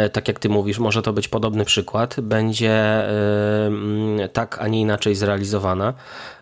[0.05, 3.05] y, tak jak ty mówisz, może to być podobny przykład, będzie
[3.67, 5.93] mm, tak, a nie inaczej zrealizowana.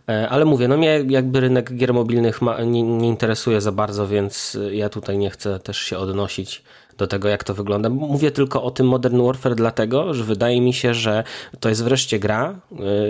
[0.09, 4.07] E, ale mówię, no mnie jakby rynek gier mobilnych ma, nie, nie, interesuje za bardzo,
[4.07, 6.63] więc ja tutaj nie chcę też się odnosić
[6.97, 7.89] do tego, jak to wygląda.
[7.89, 11.23] Mówię tylko o tym Modern Warfare dlatego, że wydaje mi się, że
[11.59, 12.55] to jest wreszcie gra,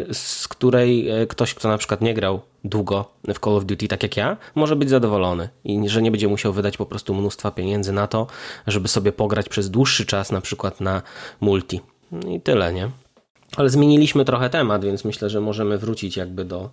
[0.10, 3.88] e, z której e, ktoś, kto na przykład nie grał długo w Call of Duty,
[3.88, 7.51] tak jak ja, może być zadowolony i że nie będzie musiał wydać po prostu mnóstwa
[7.51, 8.27] pieniędzy na to,
[8.67, 11.01] żeby sobie pograć przez dłuższy czas na przykład na
[11.41, 11.82] multi.
[12.27, 12.89] I tyle, nie?
[13.58, 16.69] Ale zmieniliśmy trochę temat, więc myślę, że możemy wrócić jakby do,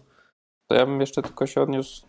[0.71, 2.03] to ja bym jeszcze tylko się odniósł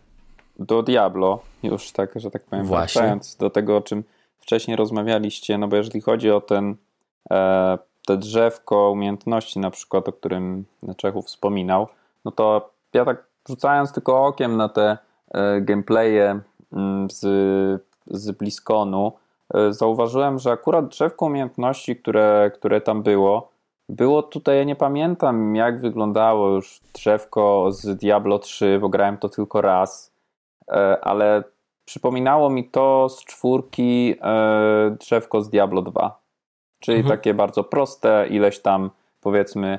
[0.58, 3.00] do Diablo, już tak, że tak powiem, Właśnie.
[3.00, 4.04] wracając do tego, o czym
[4.38, 6.76] wcześniej rozmawialiście, no bo jeżeli chodzi o ten
[7.30, 10.64] e, te drzewko umiejętności na przykład, o którym
[10.96, 11.88] Czechów wspominał,
[12.24, 14.98] no to ja tak rzucając tylko okiem na te
[15.34, 16.40] e, gameplaye
[16.72, 17.20] mm, z,
[18.06, 19.12] z BlizzConu,
[19.54, 23.51] e, zauważyłem, że akurat drzewko umiejętności, które, które tam było,
[23.88, 29.28] było tutaj, ja nie pamiętam jak wyglądało już drzewko z Diablo 3, bo grałem to
[29.28, 30.12] tylko raz,
[30.68, 31.44] e, ale
[31.84, 36.22] przypominało mi to z czwórki e, drzewko z Diablo 2.
[36.80, 37.18] Czyli mhm.
[37.18, 38.90] takie bardzo proste, ileś tam
[39.20, 39.78] powiedzmy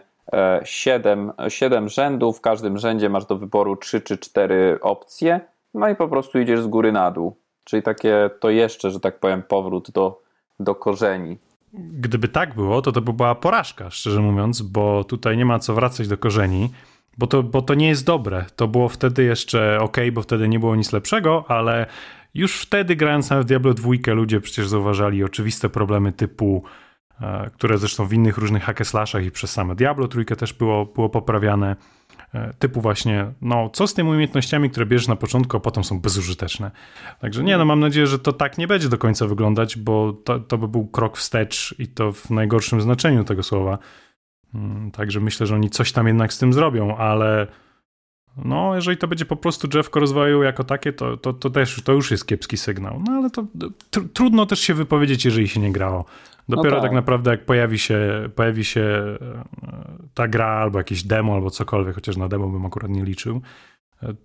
[0.64, 5.40] 7, e, 7 rzędów, w każdym rzędzie masz do wyboru 3 czy 4 opcje,
[5.74, 7.36] no i po prostu idziesz z góry na dół.
[7.64, 10.22] Czyli takie to jeszcze, że tak powiem, powrót do,
[10.60, 11.38] do korzeni
[11.74, 15.74] gdyby tak było, to to by była porażka, szczerze mówiąc, bo tutaj nie ma co
[15.74, 16.70] wracać do korzeni,
[17.18, 18.46] bo to, bo to nie jest dobre.
[18.56, 21.86] To było wtedy jeszcze ok, bo wtedy nie było nic lepszego, ale
[22.34, 26.64] już wtedy grając na Diablo 2 ludzie przecież zauważali oczywiste problemy typu
[27.22, 31.10] e, które zresztą w innych różnych hackeslashach i przez same Diablo trójkę też było, było
[31.10, 31.76] poprawiane
[32.60, 36.72] typu właśnie, no co z tymi umiejętnościami, które bierzesz na początku, a potem są bezużyteczne.
[37.20, 40.40] Także nie, no mam nadzieję, że to tak nie będzie do końca wyglądać, bo to,
[40.40, 43.78] to by był krok wstecz i to w najgorszym znaczeniu tego słowa.
[44.56, 47.48] Mm, także myślę, że oni coś tam jednak z tym zrobią, ale
[48.38, 51.92] No, jeżeli to będzie po prostu drzewko rozwoju jako takie, to, to, to też to
[51.92, 53.02] już jest kiepski sygnał.
[53.08, 53.46] No ale to
[53.90, 56.06] tr trudno też się wypowiedzieć, jeżeli się nie grało.
[56.50, 56.90] Dopiero no tak.
[56.90, 56.92] tak.
[56.92, 59.44] naprawdę jak pojawi się, pojawi się e,
[60.14, 63.42] ta gra albo jakieś demo albo cokolwiek, chociaż na demo bym akurat nie liczył,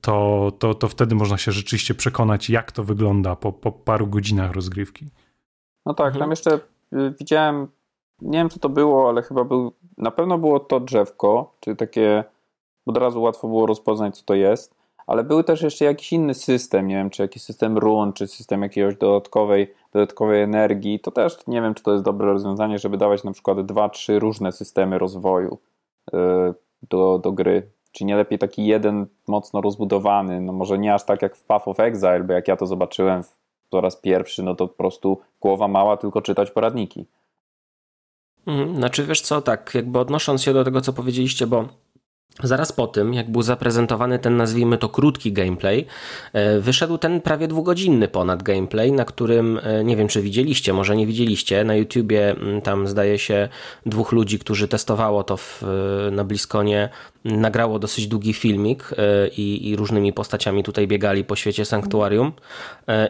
[0.00, 4.52] to, to, to wtedy można się rzeczywiście przekonać, jak to wygląda po, po paru godzinach
[4.52, 5.06] rozgrywki.
[5.86, 6.20] No tak, mhm.
[6.20, 6.54] tam jeszcze
[6.92, 7.68] y, widziałem,
[8.22, 12.24] nie wiem co to było, ale chyba był, na pewno było to drzewko, czyli takie,
[12.86, 14.74] od razu łatwo było rozpoznać co to jest,
[15.06, 18.62] ale był też jeszcze jakiś inny system, nie wiem, czy jakiś system run, czy system
[18.62, 23.24] jakiejś dodatkowej, dodatkowej energii, to też nie wiem, czy to jest dobre rozwiązanie, żeby dawać
[23.24, 25.58] na przykład dwa, trzy różne systemy rozwoju
[26.14, 26.16] y,
[26.82, 27.70] do, do gry.
[27.92, 31.68] Czy nie lepiej taki jeden mocno rozbudowany, no może nie aż tak jak w Path
[31.68, 33.22] of Exile, bo jak ja to zobaczyłem
[33.70, 37.06] po raz pierwszy, no to po prostu głowa mała, tylko czytać poradniki.
[38.46, 41.68] Mhm, znaczy wiesz co, tak, jakby odnosząc się do tego, co powiedzieliście, bo
[42.42, 45.86] Zaraz po tym, jak był zaprezentowany ten, nazwijmy to, krótki gameplay,
[46.32, 50.96] e, wyszedł ten prawie dwugodzinny ponad gameplay, na którym, e, nie wiem czy widzieliście, może
[50.96, 53.48] nie widzieliście, na YouTubie tam zdaje się
[53.86, 56.88] dwóch ludzi, którzy testowało to w, e, na Bliskonie,
[57.24, 58.90] nagrało dosyć długi filmik
[59.36, 62.32] i, i różnymi postaciami tutaj biegali po świecie Sanktuarium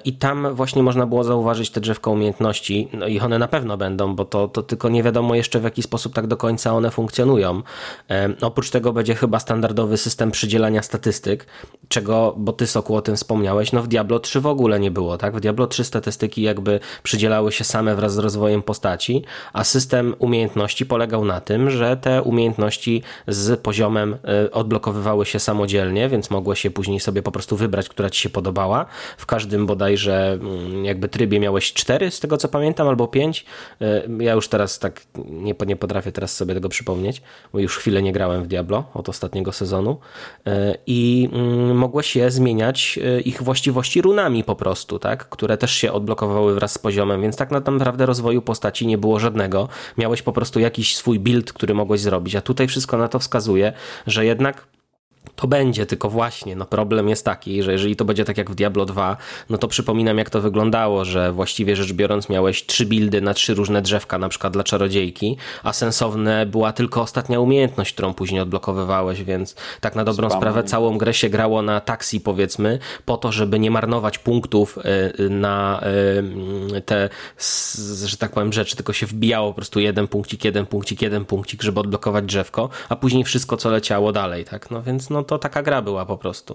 [0.05, 4.16] i tam właśnie można było zauważyć te drzewka umiejętności, no i one na pewno będą,
[4.16, 7.62] bo to, to tylko nie wiadomo jeszcze w jaki sposób tak do końca one funkcjonują.
[8.40, 11.47] Oprócz tego będzie chyba standardowy system przydzielania statystyk,
[11.88, 15.18] czego, bo ty Soku o tym wspomniałeś, no w Diablo 3 w ogóle nie było,
[15.18, 15.37] tak?
[15.37, 20.87] W Diablo 3 statystyki jakby przydzielały się same wraz z rozwojem postaci, a system umiejętności
[20.87, 24.08] polegał na tym, że te umiejętności z poziomem
[24.44, 28.31] y, odblokowywały się samodzielnie, więc mogłeś się później sobie po prostu wybrać, która ci się
[28.31, 28.87] podobała.
[29.16, 33.44] W każdym bodajże mm, jakby trybie miałeś cztery, z tego co pamiętam, albo pięć.
[33.83, 38.03] Y, ja już teraz tak nie, nie potrafię teraz sobie tego przypomnieć, bo już chwilę
[38.03, 39.99] nie grałem w Diablo od ostatniego sezonu
[40.47, 45.29] e, i mm, mogłeś je zmieniać e, ich właściwości runami po prostu, tak?
[45.29, 49.68] które też się odblokowały wraz z poziomem, więc tak naprawdę rozwoju postaci nie było żadnego.
[49.99, 53.73] Miałeś po prostu jakiś swój build, który mogłeś zrobić, a tutaj wszystko na to wskazuje,
[54.07, 54.66] że jednak
[55.38, 58.55] to będzie, tylko właśnie, no problem jest taki, że jeżeli to będzie tak jak w
[58.55, 59.16] Diablo 2,
[59.51, 63.55] no to przypominam jak to wyglądało, że właściwie rzecz biorąc miałeś trzy buildy na trzy
[63.55, 69.22] różne drzewka, na przykład dla czarodziejki, a sensowne była tylko ostatnia umiejętność, którą później odblokowywałeś,
[69.22, 70.40] więc tak na dobrą Spam.
[70.40, 74.79] sprawę całą grę się grało na taksi powiedzmy, po to, żeby nie marnować punktów
[75.18, 75.81] y, na
[76.77, 77.09] y, te,
[78.05, 81.62] że tak powiem, rzeczy, tylko się wbijało po prostu jeden punkcik, jeden punkcik, jeden punkcik,
[81.62, 84.70] żeby odblokować drzewko, a później wszystko co leciało dalej, tak?
[84.70, 86.55] No więc no to taka gra była po prostu.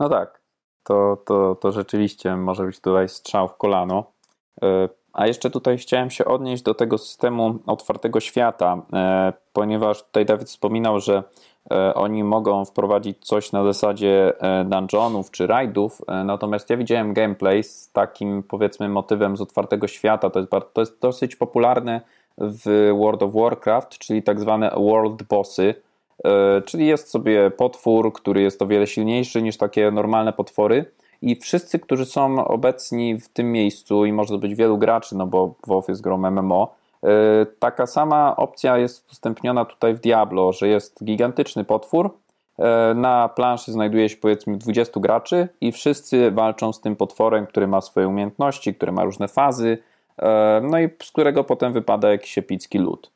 [0.00, 0.40] No tak,
[0.82, 4.04] to, to, to rzeczywiście może być tutaj strzał w kolano.
[4.62, 10.26] E, a jeszcze tutaj chciałem się odnieść do tego systemu otwartego świata, e, ponieważ tutaj
[10.26, 11.22] Dawid wspominał, że
[11.70, 14.32] e, oni mogą wprowadzić coś na zasadzie
[14.64, 20.30] dungeonów czy rajdów, natomiast ja widziałem gameplay z takim powiedzmy motywem z otwartego świata.
[20.30, 22.00] To jest, to jest dosyć popularne
[22.38, 25.74] w World of Warcraft, czyli tak zwane world bossy
[26.64, 30.84] czyli jest sobie potwór, który jest o wiele silniejszy niż takie normalne potwory.
[31.22, 35.54] I wszyscy, którzy są obecni w tym miejscu, i może być wielu graczy, no bo
[35.66, 37.08] WoW jest grą MMO, e,
[37.58, 42.10] taka sama opcja jest udostępniona tutaj w Diablo, że jest gigantyczny potwór.
[42.58, 47.66] E, na planszy znajduje się powiedzmy 20 graczy i wszyscy walczą z tym potworem, który
[47.66, 49.78] ma swoje umiejętności, który ma różne fazy,
[50.62, 53.10] no i z którego potem wypada jakiś epicki lód.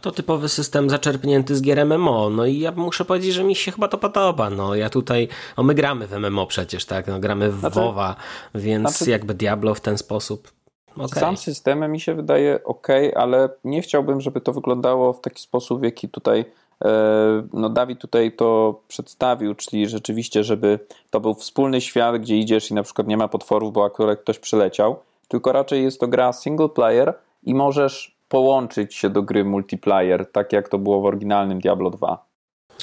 [0.00, 2.30] To typowy system zaczerpnięty z gier MMO.
[2.30, 4.50] No i ja muszę powiedzieć, że mi się chyba to podoba.
[4.50, 7.06] No ja tutaj, o my gramy w MMO przecież, tak?
[7.06, 8.16] No, gramy w znaczy, WoWa,
[8.54, 10.52] więc znaczy, jakby Diablo w ten sposób.
[10.96, 11.20] Okay.
[11.20, 15.80] Sam system mi się wydaje ok, ale nie chciałbym, żeby to wyglądało w taki sposób,
[15.80, 16.44] w jaki tutaj
[16.84, 20.78] e, no Dawid tutaj to przedstawił, czyli rzeczywiście, żeby
[21.10, 24.38] to był wspólny świat, gdzie idziesz i na przykład nie ma potworów, bo akurat ktoś
[24.38, 24.96] przyleciał,
[25.28, 30.52] tylko raczej jest to gra single player i możesz połączyć się do gry multiplayer, tak
[30.52, 32.26] jak to było w oryginalnym Diablo 2.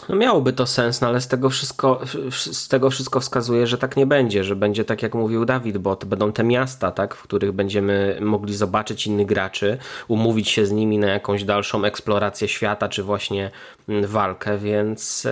[0.09, 3.97] No miałoby to sens, no ale z tego, wszystko, z tego wszystko wskazuje, że tak
[3.97, 7.23] nie będzie, że będzie tak jak mówił Dawid, bo to będą te miasta, tak, w
[7.23, 12.89] których będziemy mogli zobaczyć innych graczy, umówić się z nimi na jakąś dalszą eksplorację świata,
[12.89, 13.51] czy właśnie
[14.03, 15.27] walkę, więc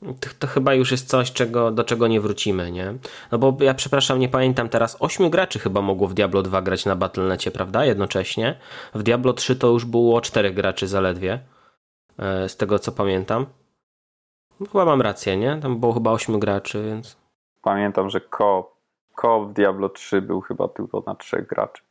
[0.00, 2.94] to, to, chyba już jest coś, czego, do czego nie wrócimy, nie?
[3.32, 6.86] No bo ja przepraszam, nie pamiętam teraz, ośmiu graczy chyba mogło w Diablo 2 grać
[6.86, 7.84] na Battle.necie, prawda?
[7.84, 8.58] Jednocześnie.
[8.94, 11.40] W Diablo 3 to już było czterech graczy zaledwie,
[12.18, 13.46] e, z tego co pamiętam.
[14.60, 15.58] No, chyba mam rację, nie?
[15.62, 17.16] Tam było chyba ośmiu graczy, więc...
[17.62, 18.76] Pamiętam, że ko,
[19.14, 21.82] ko w Diablo 3 był chyba tylko na trzech graczy.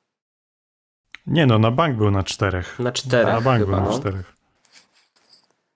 [1.28, 2.80] Nie no, na bank był na czterech.
[2.80, 4.00] Na czterech Na bank chyba, był na no.
[4.00, 4.34] czterech.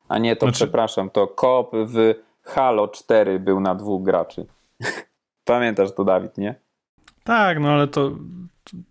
[0.09, 0.55] A nie, to znaczy...
[0.55, 2.13] przepraszam, to koop w
[2.43, 4.45] Halo 4 był na dwóch graczy.
[5.43, 6.55] Pamiętasz to, Dawid, nie?
[7.23, 8.11] Tak, no ale to,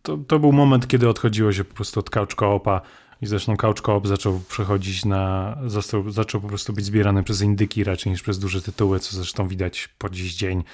[0.03, 2.81] to, to był moment, kiedy odchodziło się po prostu od couch co-opa
[3.21, 7.85] i zresztą couch co-op zaczął przechodzić na, został, zaczął po prostu być zbierany przez indyki
[7.85, 10.65] raczej niż przez duże tytuły, co zresztą widać po dziś dzień,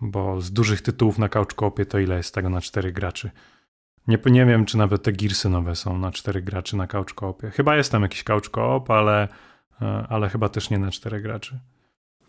[0.00, 3.30] bo z dużych tytułów na couch co-opie to ile jest tego na cztery graczy?
[4.08, 7.50] Nie, nie wiem, czy nawet te Gearsy nowe są na cztery graczy na couch co-opie.
[7.50, 9.28] Chyba jest tam jakiś couch co-op, ale,
[9.82, 11.58] e, ale chyba też nie na cztery graczy.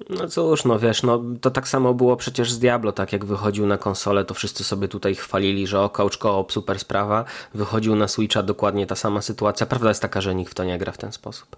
[0.10, 3.66] No cóż, no wiesz, no to tak samo było przecież z Diablo, tak jak wychodził
[3.66, 7.26] na konsolę, to wszyscy sobie tutaj chwalili, że o, couch co-op, super sprawa.
[7.54, 9.66] Wychodził na Switcha dokładnie ta sama sytuacja.
[9.66, 11.58] Prawda jest taka, że nikt w to nie gra w ten sposób.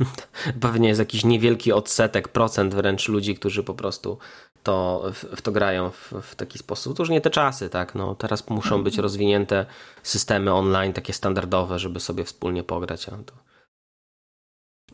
[0.60, 4.18] Pewnie jest jakiś niewielki odsetek, procent wręcz ludzi, którzy po prostu
[4.62, 6.96] to, w, w to grają w, w, taki sposób.
[6.96, 7.94] To już nie te czasy, tak?
[7.94, 9.66] No, teraz muszą być rozwinięte
[10.02, 13.34] systemy online, takie standardowe, żeby sobie wspólnie pograć, a, to...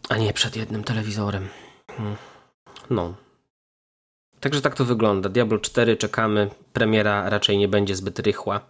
[0.08, 1.48] a nie przed jednym telewizorem.
[1.96, 2.16] Hmm.
[2.90, 3.14] No.
[4.40, 5.28] Także tak to wygląda.
[5.28, 6.50] Diablo 4 czekamy.
[6.72, 8.60] Premiera raczej nie będzie zbyt rychła,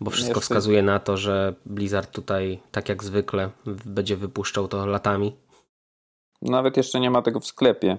[0.00, 0.40] bo wszystko Jeszcze...
[0.40, 3.50] wskazuje na to, że Blizzard tutaj, tak jak zwykle,
[3.84, 5.36] będzie wypuszczał to latami.
[6.42, 7.98] Nawet jeszcze nie ma tego w sklepie,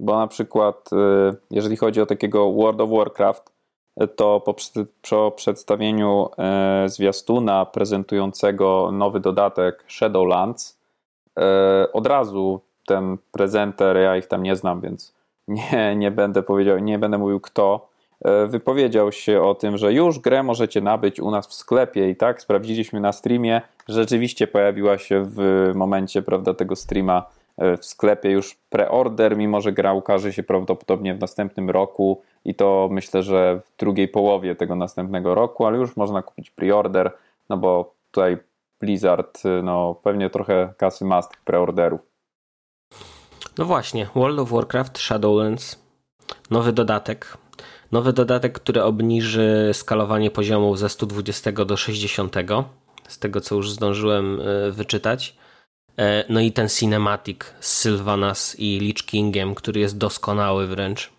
[0.00, 3.52] bo na przykład, y, jeżeli chodzi o takiego World of Warcraft,
[4.16, 4.54] to po,
[5.10, 6.28] po przedstawieniu
[6.84, 10.80] y, zwiastuna prezentującego nowy dodatek Shadowlands,
[11.38, 15.14] y, od razu ten prezenter, ja ich tam nie znam, więc
[15.48, 17.88] nie, nie będę powiedział, nie będę mówił kto,
[18.24, 22.10] e, wypowiedział się o tym, że już grę możecie nabyć u nas w sklepie.
[22.10, 27.26] I tak sprawdziliśmy na streamie, rzeczywiście pojawiła się w momencie prawda, tego streama
[27.58, 32.22] e, w sklepie już preorder, mimo że gra ukaże się prawdopodobnie w następnym roku.
[32.44, 37.12] I to myślę, że w drugiej połowie tego następnego roku, ale już można kupić preorder,
[37.48, 38.36] no bo tutaj
[38.80, 42.11] Blizzard no, pewnie trochę kasy ma z tych preorderów.
[43.58, 45.78] No właśnie, World of Warcraft Shadowlands,
[46.50, 47.38] nowy dodatek.
[47.92, 52.36] Nowy dodatek, który obniży skalowanie poziomów ze 120 do 60,
[53.08, 55.36] z tego co już zdążyłem e, wyczytać.
[55.98, 61.12] E, no i ten cinematic z Sylvanas i Lich Kingiem, który jest doskonały wręcz.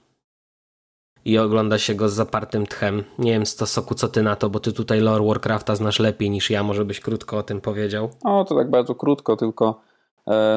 [1.26, 3.04] I ogląda się go z zapartym tchem.
[3.20, 6.50] Nie wiem, Stosoku, co ty na to, bo ty tutaj lore Warcrafta znasz lepiej niż
[6.50, 8.10] ja, może byś krótko o tym powiedział?
[8.24, 9.82] O, to tak bardzo krótko, tylko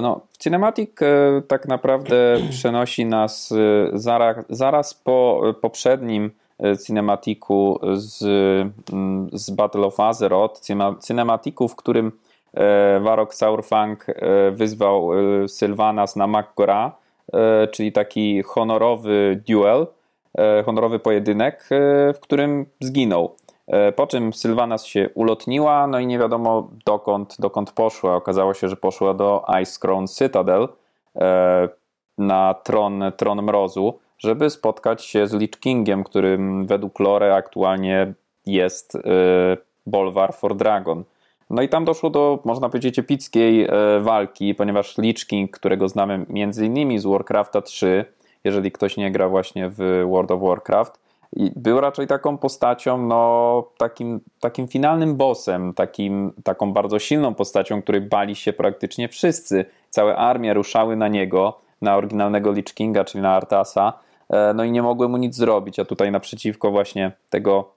[0.02, 6.30] no, Cinematic e, tak naprawdę przenosi nas e, zaraz, zaraz po poprzednim
[6.86, 8.22] Cinematiku z,
[8.92, 10.60] mm, z Battle of Azeroth,
[11.06, 12.12] Cinematiku, w którym
[13.00, 14.06] Warok Saurfang
[14.52, 15.10] wyzwał
[15.48, 16.96] Sylvanas na Makgora,
[17.72, 19.86] czyli taki honorowy duel,
[20.64, 21.68] honorowy pojedynek,
[22.14, 23.36] w którym zginął.
[23.66, 28.16] E, po czym Sylvanas się ulotniła, no i nie wiadomo dokąd, dokąd poszła.
[28.16, 30.68] Okazało się, że poszła do Ice Crown Citadel
[31.16, 31.68] e,
[32.18, 38.14] na tron, tron mrozu, żeby spotkać się z Lich Kingiem, którym według lore aktualnie
[38.46, 39.00] jest e,
[39.86, 41.04] Bolvar for Dragon.
[41.50, 43.68] No i tam doszło do, można powiedzieć, epickiej
[44.00, 48.04] walki, ponieważ Lich King, którego znamy między innymi z Warcrafta 3,
[48.44, 51.05] jeżeli ktoś nie gra właśnie w World of Warcraft,
[51.36, 58.00] był raczej taką postacią, no, takim, takim finalnym bossem, takim, taką bardzo silną postacią, której
[58.00, 59.64] bali się praktycznie wszyscy.
[59.90, 63.92] Całe armie ruszały na niego, na oryginalnego Lich Kinga, czyli na Artasa,
[64.30, 67.72] e, no i nie mogły mu nic zrobić, a tutaj naprzeciwko właśnie tego,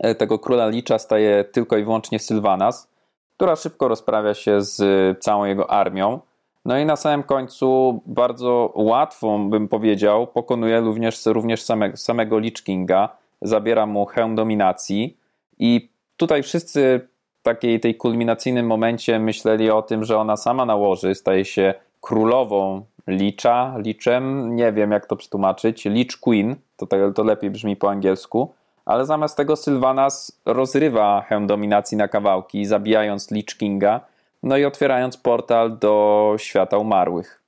[0.00, 2.88] e, tego króla Licza staje tylko i wyłącznie Sylvanas,
[3.36, 4.78] która szybko rozprawia się z
[5.24, 6.20] całą jego armią.
[6.64, 12.62] No i na samym końcu bardzo łatwą, bym powiedział, pokonuje również, również samego, samego Lich
[12.64, 13.08] Kinga,
[13.42, 15.16] zabiera mu hełm dominacji
[15.58, 17.08] i tutaj wszyscy
[17.40, 22.84] w takiej tej kulminacyjnym momencie myśleli o tym, że ona sama nałoży, staje się królową
[23.06, 28.54] Licza, Liczem, nie wiem jak to przetłumaczyć, Lich Queen, to, to lepiej brzmi po angielsku,
[28.84, 34.00] ale zamiast tego Sylvanas rozrywa hełm dominacji na kawałki, zabijając Lich Kinga,
[34.42, 37.42] no i otwierając portal do świata umarłych,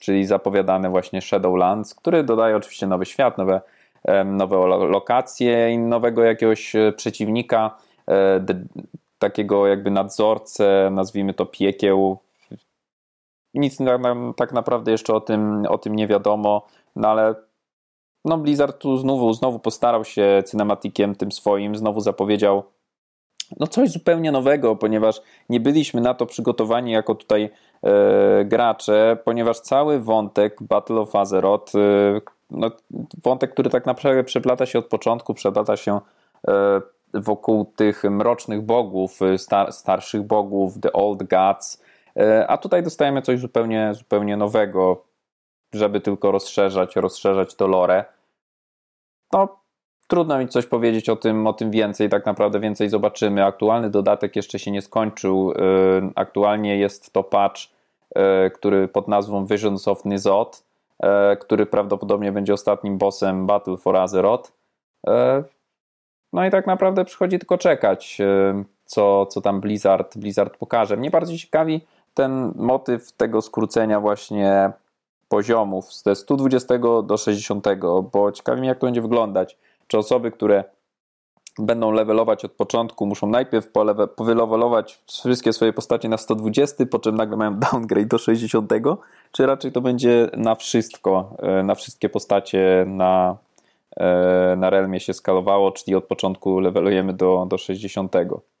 [0.00, 3.60] czyli zapowiadany właśnie Shadowlands, który dodaje oczywiście nowy świat, nowe,
[4.24, 7.78] nowe lokacje i nowego jakiegoś e, przeciwnika,
[8.10, 8.44] e,
[9.18, 12.18] takiego jakby nadzorcę, nazwijmy to piekieł.
[13.54, 13.78] Nic
[14.36, 16.66] tak naprawdę jeszcze o tym, o tym nie wiadomo,
[16.96, 17.34] no ale
[18.24, 22.64] no Blizzard tu znowu, znowu postarał się cinematikiem tym swoim, znowu zapowiedział
[23.60, 27.50] no coś zupełnie nowego, ponieważ nie byliśmy na to przygotowani jako tutaj
[27.82, 32.20] e, gracze, ponieważ cały wątek Battle of Azeroth, e,
[32.50, 32.70] no,
[33.24, 36.00] wątek, który tak naprawdę przeplata się od początku, przeplata się
[36.48, 36.80] e,
[37.14, 41.82] wokół tych mrocznych bogów, e, star, starszych bogów, The Old Gods,
[42.16, 45.04] e, a tutaj dostajemy coś zupełnie, zupełnie nowego.
[45.74, 48.04] żeby tylko rozszerzać, rozszerzać to lore.
[49.32, 49.58] No,
[50.06, 53.44] trudno mi coś powiedzieć o tym, o tym więcej, tak naprawdę więcej zobaczymy.
[53.44, 55.50] Aktualny dodatek jeszcze się nie skończył.
[55.50, 55.54] Y,
[56.14, 60.62] aktualnie jest to patch, y, który pod nazwą Visions of Nizot,
[61.04, 64.52] y, który prawdopodobnie będzie ostatnim bossem Battle for Azeroth.
[66.32, 68.18] No i tak naprawdę przychodzi tylko czekać,
[68.84, 70.96] co, co tam Blizzard, Blizzard pokaże.
[70.96, 71.80] Mnie bardziej ciekawi
[72.14, 74.72] ten motyw tego skrócenia właśnie
[75.28, 77.66] poziomów z 120 do 60,
[78.12, 79.58] bo ciekawi mnie jak to będzie wyglądać.
[79.86, 80.64] Czy osoby, które
[81.58, 83.68] będą levelować od początku, muszą najpierw
[84.16, 88.72] powylevelować wszystkie swoje postacie na 120, po czym nagle mają downgrade do 60,
[89.32, 93.36] czy raczej to będzie na wszystko, e, na wszystkie postacie na,
[93.96, 98.14] e, na Realmie się skalowało, czyli od początku levelujemy do, do 60.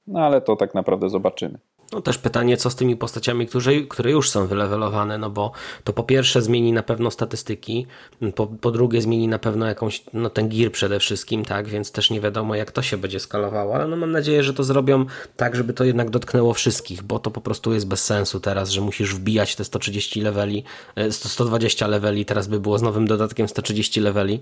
[0.06, 1.58] No ale to tak naprawdę zobaczymy.
[1.92, 5.52] No też pytanie, co z tymi postaciami, które, które już są wylewelowane, no bo
[5.84, 7.86] to po pierwsze zmieni na pewno statystyki,
[8.34, 12.10] po, po drugie zmieni na pewno jakąś, no ten gear przede wszystkim, tak, więc też
[12.10, 15.06] nie wiadomo jak to się będzie skalowało, ale no mam nadzieję, że to zrobią
[15.36, 18.80] tak, żeby to jednak dotknęło wszystkich, bo to po prostu jest bez sensu teraz, że
[18.80, 20.64] musisz wbijać te 130 leveli,
[21.10, 24.40] 120 e, leveli, teraz by było z nowym dodatkiem 130 leveli.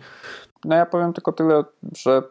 [0.64, 1.64] No ja powiem tylko tyle,
[1.96, 2.22] że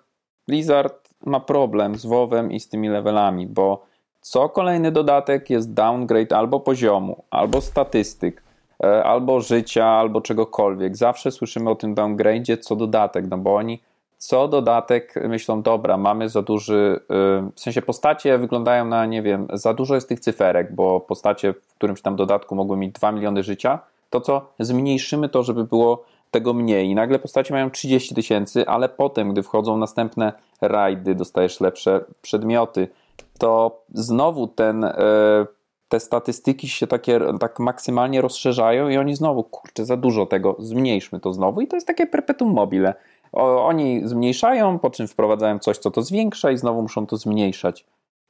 [0.48, 3.93] Blizzard ma problem z WoWem i z tymi levelami, bo
[4.24, 8.44] co kolejny dodatek jest downgrade albo poziomu, albo statystyk,
[8.84, 10.98] e, albo życia, albo czegokolwiek.
[10.98, 13.82] Zawsze słyszymy o tym downgrade co dodatek, no bo oni
[14.18, 19.48] co dodatek myślą, dobra, mamy za duży, e, w sensie postacie wyglądają na, nie wiem,
[19.54, 23.44] za dużo jest tych cyferek, bo postacie w którymś tam dodatku mogły mieć 2 miliony
[23.44, 26.90] życia, to co zmniejszymy to, żeby było tego mniej.
[26.90, 32.88] I nagle postacie mają 30 tysięcy, ale potem, gdy wchodzą następne rajdy, dostajesz lepsze przedmioty,
[33.38, 34.94] to znowu ten, e,
[35.90, 41.20] te statystyki się takie, tak maksymalnie rozszerzają i oni znowu, kurczę, za dużo tego, zmniejszmy
[41.20, 42.94] to znowu i to jest takie perpetuum mobile.
[43.34, 47.86] Oni zmniejszają, po czym wprowadzają coś, co to zwiększa i znowu muszą to zmniejszać.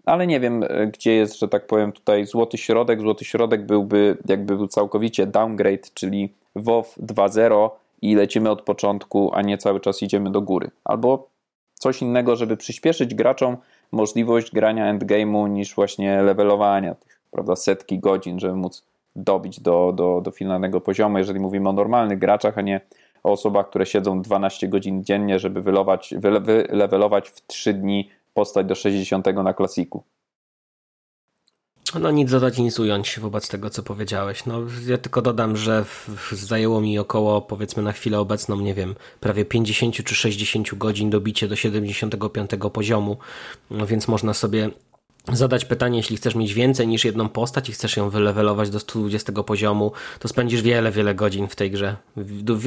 [0.05, 3.01] Ale nie wiem, e, gdzie jest, że tak powiem, tutaj złoty środek.
[3.01, 7.69] Złoty środek byłby, jakby był całkowicie downgrade, czyli WoW 2.0
[8.01, 10.71] i lecimy od początku, a nie cały czas idziemy do góry.
[10.83, 11.27] Albo
[11.73, 13.57] coś innego, żeby przyspieszyć graczom
[13.93, 18.85] możliwość grania endgame'u niż właśnie levelowania tych, prawda, setki godzin, żeby móc
[19.15, 22.81] dobić do, do, do finalnego poziomu, jeżeli mówimy o normalnych graczach, a nie
[23.23, 28.75] o osobach, które siedzą 12 godzin dziennie, żeby wylewać, wylevelować w 3 dni postać do
[28.75, 30.03] 60 na klasiku.
[31.99, 34.45] No nic dodać, nic ująć wobec tego, co powiedziałeś.
[34.45, 35.85] No ja tylko dodam, że
[36.31, 41.47] zajęło mi około, powiedzmy na chwilę obecną, nie wiem, prawie 50 czy 60 godzin dobicie
[41.47, 43.17] do 75 poziomu,
[43.71, 44.69] no, więc można sobie
[45.31, 49.43] zadać pytanie, jeśli chcesz mieć więcej niż jedną postać i chcesz ją wylewelować do 120
[49.43, 51.95] poziomu, to spędzisz wiele, wiele godzin w tej grze.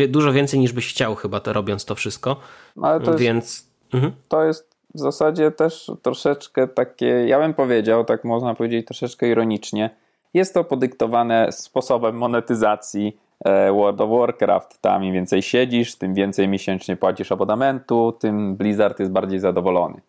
[0.08, 2.36] Dużo więcej niż byś chciał chyba to robiąc to wszystko.
[2.82, 3.44] Ale to więc...
[3.44, 4.12] Jest, mhm.
[4.28, 9.90] To jest w zasadzie też troszeczkę takie, ja bym powiedział, tak można powiedzieć troszeczkę ironicznie,
[10.34, 14.80] jest to podyktowane sposobem monetyzacji e, World of Warcraft.
[14.80, 20.00] Tam im więcej siedzisz, tym więcej miesięcznie płacisz abonamentu, tym Blizzard jest bardziej zadowolony.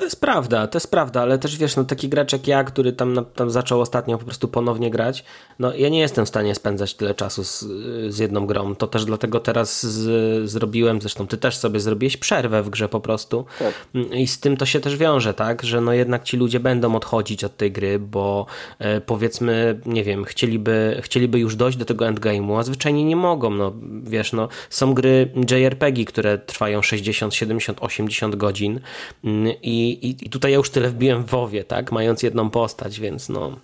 [0.00, 2.92] To jest prawda, to jest prawda, ale też wiesz, no taki gracz jak ja, który
[2.92, 5.24] tam, tam zaczął ostatnio po prostu ponownie grać,
[5.58, 7.64] no ja nie jestem w stanie spędzać tyle czasu z,
[8.08, 8.74] z jedną grą.
[8.74, 13.00] To też dlatego teraz z, zrobiłem, zresztą ty też sobie zrobiłeś przerwę w grze po
[13.00, 13.44] prostu.
[13.58, 13.74] Tak.
[14.12, 17.44] I z tym to się też wiąże, tak, że no jednak ci ludzie będą odchodzić
[17.44, 18.46] od tej gry, bo
[18.78, 23.50] e, powiedzmy, nie wiem, chcieliby, chcieliby już dojść do tego endgame'u, a zwyczajnie nie mogą.
[23.50, 23.72] No
[24.02, 28.80] wiesz, no są gry JRPG, które trwają 60, 70, 80 godzin
[29.24, 29.54] mm,
[29.92, 33.56] i i, tutaj ja już tyle wbiłem w WoWie, tak, mając jedną postać, więc no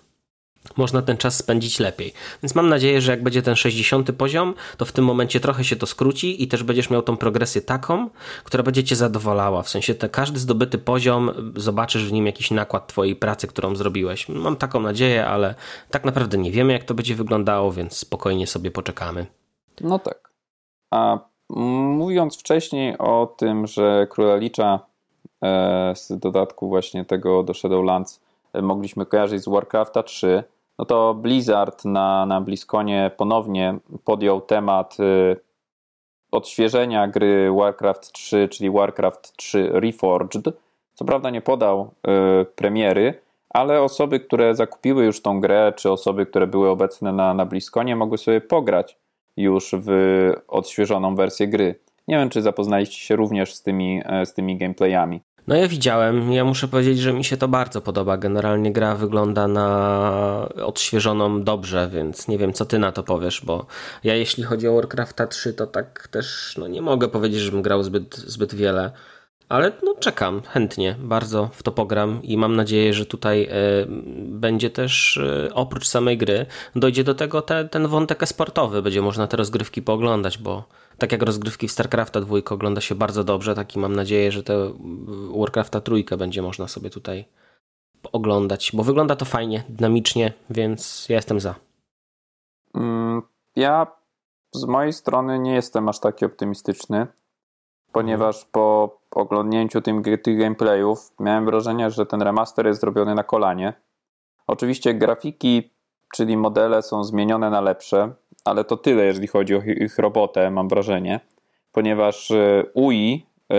[0.77, 2.13] można ten czas spędzić lepiej.
[2.43, 5.75] Więc mam nadzieję, że jak będzie ten 60 poziom, to w tym momencie trochę się
[5.75, 8.09] to skróci i też będziesz miał tą progresję taką,
[8.43, 9.63] która będzie cię zadowalała.
[9.63, 14.29] W sensie te, każdy zdobyty poziom, zobaczysz w nim jakiś nakład twojej pracy, którą zrobiłeś.
[14.29, 15.55] Mam taką nadzieję, ale
[15.91, 19.25] tak naprawdę nie wiemy, jak to będzie wyglądało, więc spokojnie sobie poczekamy.
[19.81, 20.31] No tak.
[20.91, 21.19] A
[21.49, 24.79] mówiąc wcześniej o tym, że Króla Licza
[25.95, 28.21] z dodatku właśnie tego do Shadowlands
[28.53, 30.43] e, mogliśmy kojarzyć z Warcrafta 3,
[30.79, 35.35] no to Blizzard na, na BlizzConie ponownie podjął temat e,
[36.31, 40.43] odświeżenia gry Warcraft 3, czyli Warcraft 3 Reforged.
[40.93, 41.91] Co prawda nie podał
[42.55, 47.45] premiery, ale osoby, które zakupiły już tą grę, czy osoby, które były obecne na, na
[47.45, 48.97] BlizzConie, mogły sobie pograć
[49.37, 49.89] już w
[50.47, 51.75] odświeżoną wersję gry.
[52.07, 55.21] Nie wiem, czy zapoznaliście się również z tymi, z tymi gameplayami.
[55.47, 58.17] No ja widziałem, ja muszę powiedzieć, że mi się to bardzo podoba.
[58.17, 63.65] Generalnie gra wygląda na odświeżoną dobrze, więc nie wiem co ty na to powiesz, bo
[64.03, 67.83] ja jeśli chodzi o Warcrafta 3 to tak też no nie mogę powiedzieć, żebym grał
[67.83, 68.91] zbyt, zbyt wiele.
[69.49, 73.87] Ale no czekam chętnie, bardzo w to pogram i mam nadzieję, że tutaj y,
[74.23, 76.45] będzie też y, oprócz samej gry
[76.75, 80.63] dojdzie do tego te, ten wątek esportowy, będzie można te rozgrywki pooglądać, bo
[80.97, 84.43] tak jak rozgrywki w StarCrafta 2 ogląda się bardzo dobrze, tak i mam nadzieję, że
[84.43, 84.73] te
[85.37, 87.25] Warcrafta trójkę będzie można sobie tutaj
[88.11, 91.55] oglądać, bo wygląda to fajnie, dynamicznie, więc ja jestem za.
[92.75, 93.21] Mm,
[93.55, 93.87] ja
[94.51, 97.07] z mojej strony nie jestem aż taki optymistyczny,
[97.91, 103.73] ponieważ po oglądnięciu tym, tych gameplayów miałem wrażenie, że ten remaster jest zrobiony na kolanie.
[104.47, 105.69] Oczywiście grafiki,
[106.13, 108.13] czyli modele są zmienione na lepsze,
[108.45, 111.19] ale to tyle, jeżeli chodzi o ich robotę, mam wrażenie,
[111.71, 113.55] ponieważ e, UI e,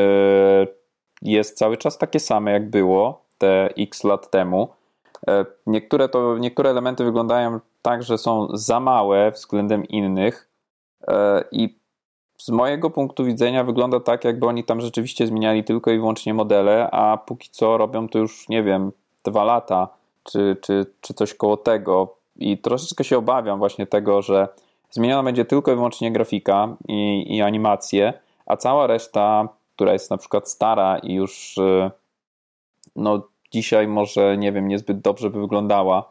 [1.22, 4.68] jest cały czas takie same, jak było te x lat temu.
[5.28, 10.48] E, niektóre, to, niektóre elementy wyglądają tak, że są za małe względem innych
[11.52, 11.77] i
[12.38, 16.90] z mojego punktu widzenia wygląda tak, jakby oni tam rzeczywiście zmieniali tylko i wyłącznie modele,
[16.90, 18.92] a póki co robią to już, nie wiem,
[19.24, 19.88] dwa lata,
[20.24, 22.14] czy, czy, czy coś koło tego.
[22.36, 24.48] I troszeczkę się obawiam właśnie tego, że
[24.90, 28.12] zmieniona będzie tylko i wyłącznie grafika i, i animacje,
[28.46, 31.90] a cała reszta, która jest na przykład stara i już y,
[32.96, 36.10] no, dzisiaj może, nie wiem, niezbyt dobrze by wyglądała,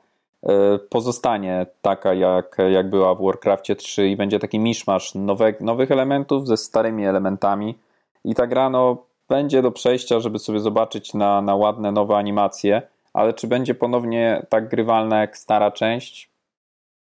[0.89, 6.47] pozostanie taka, jak, jak była w Warcraftie 3 i będzie taki miszmasz nowe, nowych elementów
[6.47, 7.77] ze starymi elementami.
[8.23, 12.81] I ta gra no, będzie do przejścia, żeby sobie zobaczyć na, na ładne nowe animacje,
[13.13, 16.29] ale czy będzie ponownie tak grywalna jak stara część?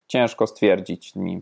[0.07, 1.41] Ciężko stwierdzić mi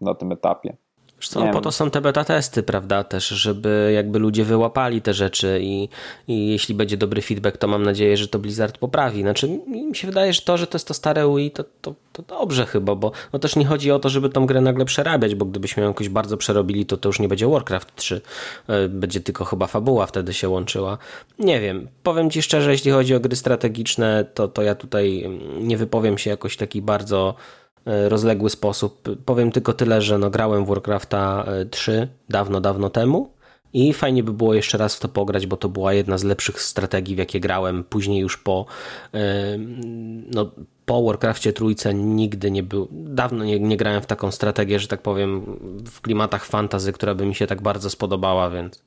[0.00, 0.76] na tym etapie.
[1.20, 5.58] Co, po to są te beta testy, prawda, też, żeby jakby ludzie wyłapali te rzeczy
[5.62, 5.88] i,
[6.28, 9.20] i jeśli będzie dobry feedback, to mam nadzieję, że to Blizzard poprawi.
[9.20, 12.22] Znaczy, mi się wydaje, że to, że to jest to stare Wii, to, to, to
[12.22, 15.44] dobrze chyba, bo no też nie chodzi o to, żeby tą grę nagle przerabiać, bo
[15.44, 18.20] gdybyśmy ją jakoś bardzo przerobili, to to już nie będzie Warcraft 3,
[18.68, 20.98] e, będzie tylko chyba fabuła wtedy się łączyła.
[21.38, 25.76] Nie wiem, powiem Ci szczerze, jeśli chodzi o gry strategiczne, to, to ja tutaj nie
[25.76, 27.34] wypowiem się jakoś taki bardzo
[27.86, 29.08] rozległy sposób.
[29.24, 33.34] Powiem tylko tyle, że no, grałem w Warcrafta 3 e, dawno, dawno temu
[33.72, 36.62] i fajnie by było jeszcze raz w to pograć, bo to była jedna z lepszych
[36.62, 37.84] strategii, w jakie grałem.
[37.84, 38.66] Później już po,
[39.14, 39.58] e,
[40.34, 40.50] no,
[40.84, 45.02] po Warcraftie trójce nigdy nie był, dawno nie, nie grałem w taką strategię, że tak
[45.02, 45.42] powiem,
[45.86, 48.84] w klimatach fantazy, która by mi się tak bardzo spodobała, więc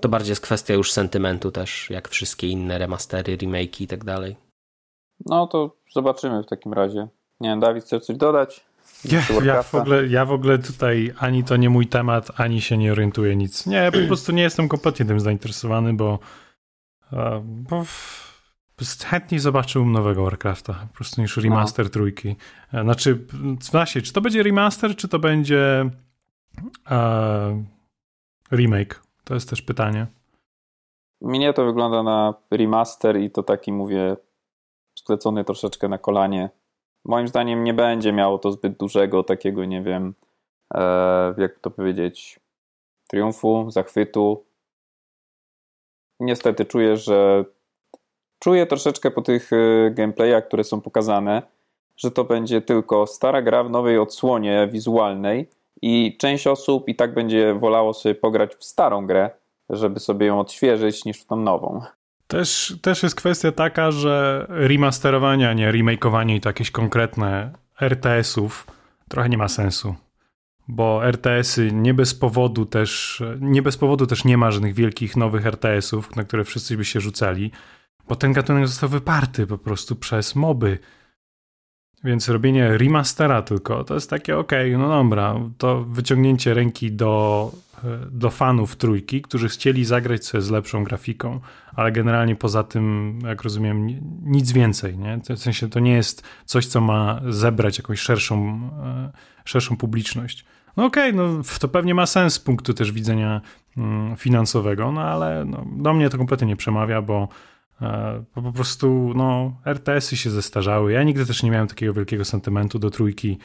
[0.00, 4.36] to bardziej jest kwestia już sentymentu też, jak wszystkie inne remastery, remake'i i tak dalej.
[5.26, 7.08] No to zobaczymy w takim razie.
[7.40, 8.68] Nie wiem, Dawid, chcesz coś dodać?
[9.04, 12.78] Ja, ja, w ogóle, ja w ogóle tutaj ani to nie mój temat, ani się
[12.78, 13.66] nie orientuję nic.
[13.66, 16.18] Nie, po prostu nie jestem kompletnie tym zainteresowany, bo,
[17.40, 17.84] bo
[19.06, 21.90] chętniej zobaczyłbym nowego Warcrafta po prostu niż remaster no.
[21.90, 22.36] trójki.
[22.74, 23.26] E, znaczy,
[23.72, 25.90] właśnie, czy to będzie remaster, czy to będzie
[26.86, 27.56] uh,
[28.52, 29.02] remake?
[29.24, 30.06] To jest też pytanie.
[31.20, 34.16] Mnie to wygląda na remaster i to taki, mówię,
[34.98, 36.50] sklecony troszeczkę na kolanie
[37.08, 40.14] moim zdaniem nie będzie miało to zbyt dużego takiego, nie wiem,
[40.74, 42.40] e, jak to powiedzieć,
[43.06, 44.44] triumfu, zachwytu.
[46.20, 47.44] Niestety czuję, że
[48.38, 51.42] czuję troszeczkę po tych e, gameplayach, które są pokazane,
[51.96, 55.48] że to będzie tylko stara gra w nowej odsłonie wizualnej
[55.82, 59.30] i część osób i tak będzie wolało sobie pograć w starą grę,
[59.70, 61.80] żeby sobie ją odświeżyć, niż w tą nową.
[62.28, 68.66] Też, też jest kwestia taka, że remasterowanie, a nie remakeowanie i to jakieś konkretne RTS-ów
[69.08, 69.94] trochę nie ma sensu.
[70.68, 75.46] Bo RTS-y nie bez powodu też, nie bez powodu też nie ma żadnych wielkich nowych
[75.46, 77.52] RTS-ów, na które wszyscy by się rzucali,
[78.08, 80.78] bo ten gatunek został wyparty po prostu przez moby.
[82.04, 87.52] Więc robienie remastera tylko to jest takie, okej, okay, no dobra, to wyciągnięcie ręki do,
[88.10, 91.40] do fanów trójki, którzy chcieli zagrać sobie z lepszą grafiką,
[91.74, 93.86] ale generalnie poza tym, jak rozumiem,
[94.22, 94.98] nic więcej.
[94.98, 95.20] Nie?
[95.36, 99.12] W sensie to nie jest coś, co ma zebrać jakąś szerszą, e,
[99.44, 100.44] szerszą publiczność.
[100.76, 103.40] No okej, okay, no to pewnie ma sens z punktu też widzenia
[103.76, 107.57] mm, finansowego, no ale no, do mnie to kompletnie nie przemawia, bo E,
[108.34, 110.92] bo po prostu no, RTS-y się zestarzały.
[110.92, 113.38] Ja nigdy też nie miałem takiego wielkiego sentymentu do trójki.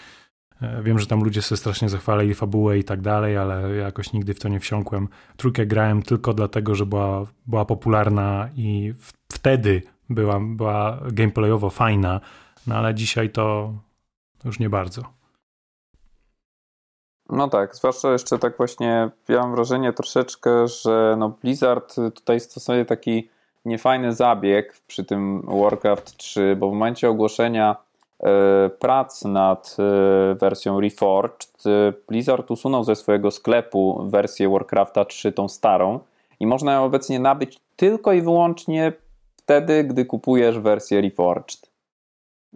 [0.61, 4.33] E, wiem, że tam ludzie sobie strasznie zachwalali fabułę i tak dalej, ale jakoś nigdy
[4.33, 5.07] w to nie wsiąkłem.
[5.37, 12.21] Trójkę grałem tylko dlatego, że była, była popularna i w, wtedy była, była gameplayowo fajna,
[12.67, 13.73] no ale dzisiaj to
[14.45, 15.01] już nie bardzo.
[17.29, 22.85] No tak, zwłaszcza jeszcze tak właśnie, ja mam wrażenie troszeczkę, że no Blizzard tutaj stosuje
[22.85, 23.29] taki
[23.65, 27.75] niefajny zabieg przy tym Warcraft 3, bo w momencie ogłoszenia
[28.19, 31.63] e, prac nad e, wersją Reforged
[32.07, 35.99] Blizzard usunął ze swojego sklepu wersję Warcrafta 3, tą starą
[36.39, 38.93] i można ją obecnie nabyć tylko i wyłącznie
[39.37, 41.73] wtedy, gdy kupujesz wersję Reforged.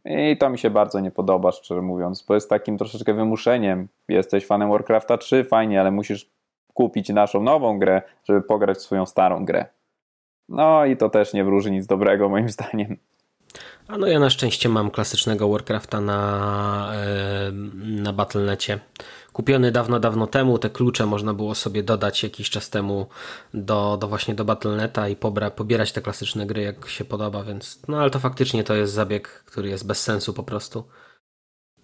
[0.06, 3.88] I to mi się bardzo nie podoba, szczerze mówiąc, bo jest takim troszeczkę wymuszeniem.
[4.08, 6.30] Jesteś fanem Warcrafta 3, fajnie, ale musisz
[6.74, 9.66] kupić naszą nową grę, żeby pograć swoją starą grę.
[10.50, 12.98] No i to też nie wróży nic dobrego, moim zdaniem.
[13.88, 16.92] A no ja na szczęście mam klasycznego Warcrafta na,
[17.84, 18.80] na Battle.necie.
[19.34, 20.60] Kupiony dawno, dawno temu.
[20.60, 23.08] Te klucze można było sobie dodać jakiś czas temu
[23.54, 27.82] do, do właśnie do Battle.neta i pobra, pobierać te klasyczne gry jak się podoba, więc
[27.88, 30.84] no ale to faktycznie to jest zabieg, który jest bez sensu po prostu.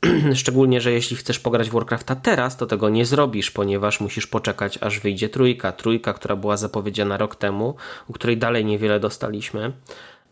[0.34, 4.80] Szczególnie, że jeśli chcesz pograć w Warcrafta teraz, to tego nie zrobisz, ponieważ musisz poczekać,
[4.82, 5.72] aż wyjdzie trójka.
[5.72, 7.76] Trójka, która była zapowiedziana rok temu,
[8.08, 9.74] u której dalej niewiele dostaliśmy.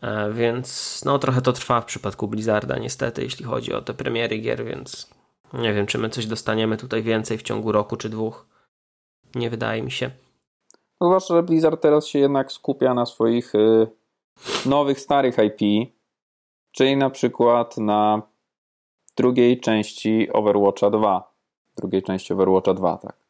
[0.02, 4.38] E, więc no trochę to trwa w przypadku Blizzarda niestety, jeśli chodzi o te premiery
[4.38, 5.10] gier, więc
[5.54, 8.46] nie wiem, czy my coś dostaniemy tutaj więcej w ciągu roku czy dwóch.
[9.36, 10.12] Nie wydaje mi się.
[11.02, 13.88] No zwłaszcza, że Blizzard teraz się jednak skupia na swoich y,
[14.66, 15.92] nowych, starych IP,
[16.72, 18.31] czyli na przykład na
[19.18, 21.34] drugiej części Overwatcha 2.
[21.78, 23.22] Drugiej części Overwatcha 2, tak.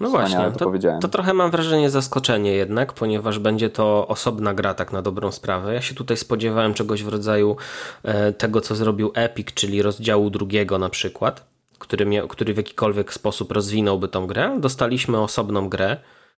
[0.00, 4.74] No właśnie, to, to, to, trochę mam wrażenie zaskoczenie jednak, ponieważ będzie to osobna gra
[4.74, 5.74] tak na dobrą sprawę.
[5.74, 7.56] Ja się tutaj spodziewałem czegoś w rodzaju
[8.02, 11.46] e, tego, co zrobił Epic, czyli rozdziału drugiego na przykład,
[11.78, 14.56] który, miał, który w jakikolwiek sposób rozwinąłby tą grę.
[14.60, 15.96] Dostaliśmy osobną grę,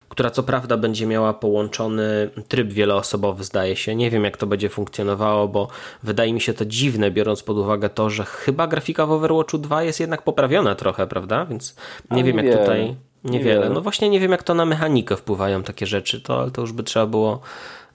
[0.09, 3.95] która co prawda będzie miała połączony tryb wieloosobowy, zdaje się.
[3.95, 5.67] Nie wiem, jak to będzie funkcjonowało, bo
[6.03, 9.83] wydaje mi się to dziwne, biorąc pod uwagę to, że chyba grafika w Overwatchu 2
[9.83, 11.45] jest jednak poprawiona trochę, prawda?
[11.45, 11.75] Więc
[12.11, 12.95] nie wiem, jak tutaj.
[13.23, 13.69] Niewiele.
[13.69, 16.71] No właśnie nie wiem, jak to na mechanikę wpływają takie rzeczy, to, ale to już
[16.71, 17.39] by trzeba było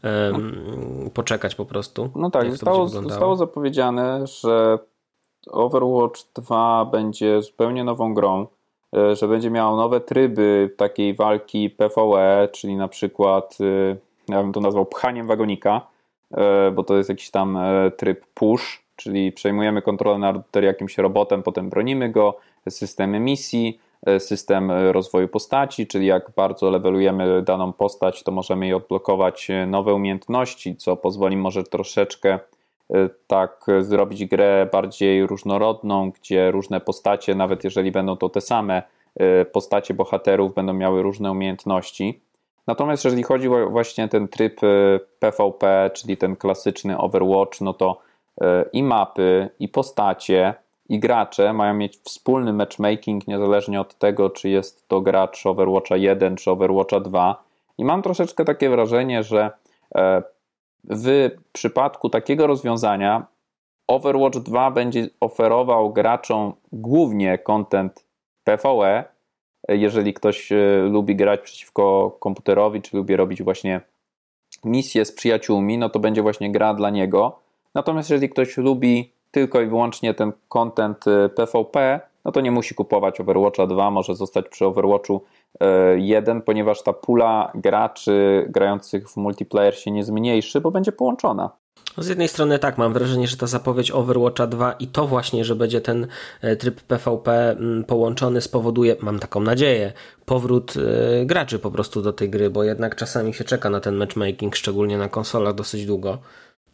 [0.04, 2.10] um, poczekać po prostu.
[2.16, 4.78] No tak, zostało, zostało zapowiedziane, że
[5.50, 8.46] Overwatch 2 będzie zupełnie nową grą,
[9.12, 13.96] że będzie miało nowe tryby takiej walki PvE, czyli na przykład, e,
[14.32, 15.80] ja bym to nazwał pchaniem wagonika,
[16.36, 17.58] e, bo to jest jakiś tam
[17.96, 22.36] tryb push, czyli przejmujemy kontrolę nad jakimś robotem, potem bronimy go,
[22.68, 28.66] systemy misji, E, system e, rozwoju postaci, czyli jak bardzo levelujemy daną postać, to możemy
[28.66, 32.38] jej odblokować e, nowe umiejętności, co pozwoli może troszeczkę
[33.26, 38.82] tak zrobić grę bardziej różnorodną, gdzie różne postacie, nawet jeżeli będą to te same
[39.52, 42.20] postacie bohaterów, będą miały różne umiejętności.
[42.66, 44.60] Natomiast jeżeli chodzi o właśnie ten tryb
[45.18, 48.00] PvP, czyli ten klasyczny Overwatch, no to
[48.72, 50.54] i mapy, i postacie,
[50.88, 56.36] i gracze mają mieć wspólny matchmaking, niezależnie od tego, czy jest to gracz Overwatcha 1
[56.36, 57.44] czy Overwatcha 2.
[57.78, 59.50] I mam troszeczkę takie wrażenie, że
[59.94, 60.22] e,
[60.84, 63.26] w przypadku takiego rozwiązania
[63.88, 68.06] Overwatch 2 będzie oferował graczom głównie content
[68.44, 69.04] PvE.
[69.68, 70.56] Jeżeli ktoś e,
[70.90, 73.80] lubi grać przeciwko komputerowi, czy lubi robić właśnie
[74.64, 77.38] misje z przyjaciółmi, no to będzie właśnie gra dla niego.
[77.74, 81.04] Natomiast jeżeli ktoś lubi tylko i wyłącznie ten content
[81.36, 85.24] PvP, y, no to nie musi kupować Overwatcha 2, może zostać przy Overwatchu
[85.96, 91.50] 1, y, ponieważ ta pula graczy grających w multiplayer się nie zmniejszy, bo będzie połączona.
[91.96, 95.44] No, z jednej strony tak, mam wrażenie, że ta zapowiedź Overwatcha 2 i to właśnie,
[95.44, 96.06] że będzie ten
[96.40, 99.92] e, tryb PvP mm, połączony spowoduje, mam taką nadzieję,
[100.24, 103.94] powrót e, graczy po prostu do tej gry, bo jednak czasami się czeka na ten
[103.94, 106.18] matchmaking, szczególnie na konsolach dosyć długo.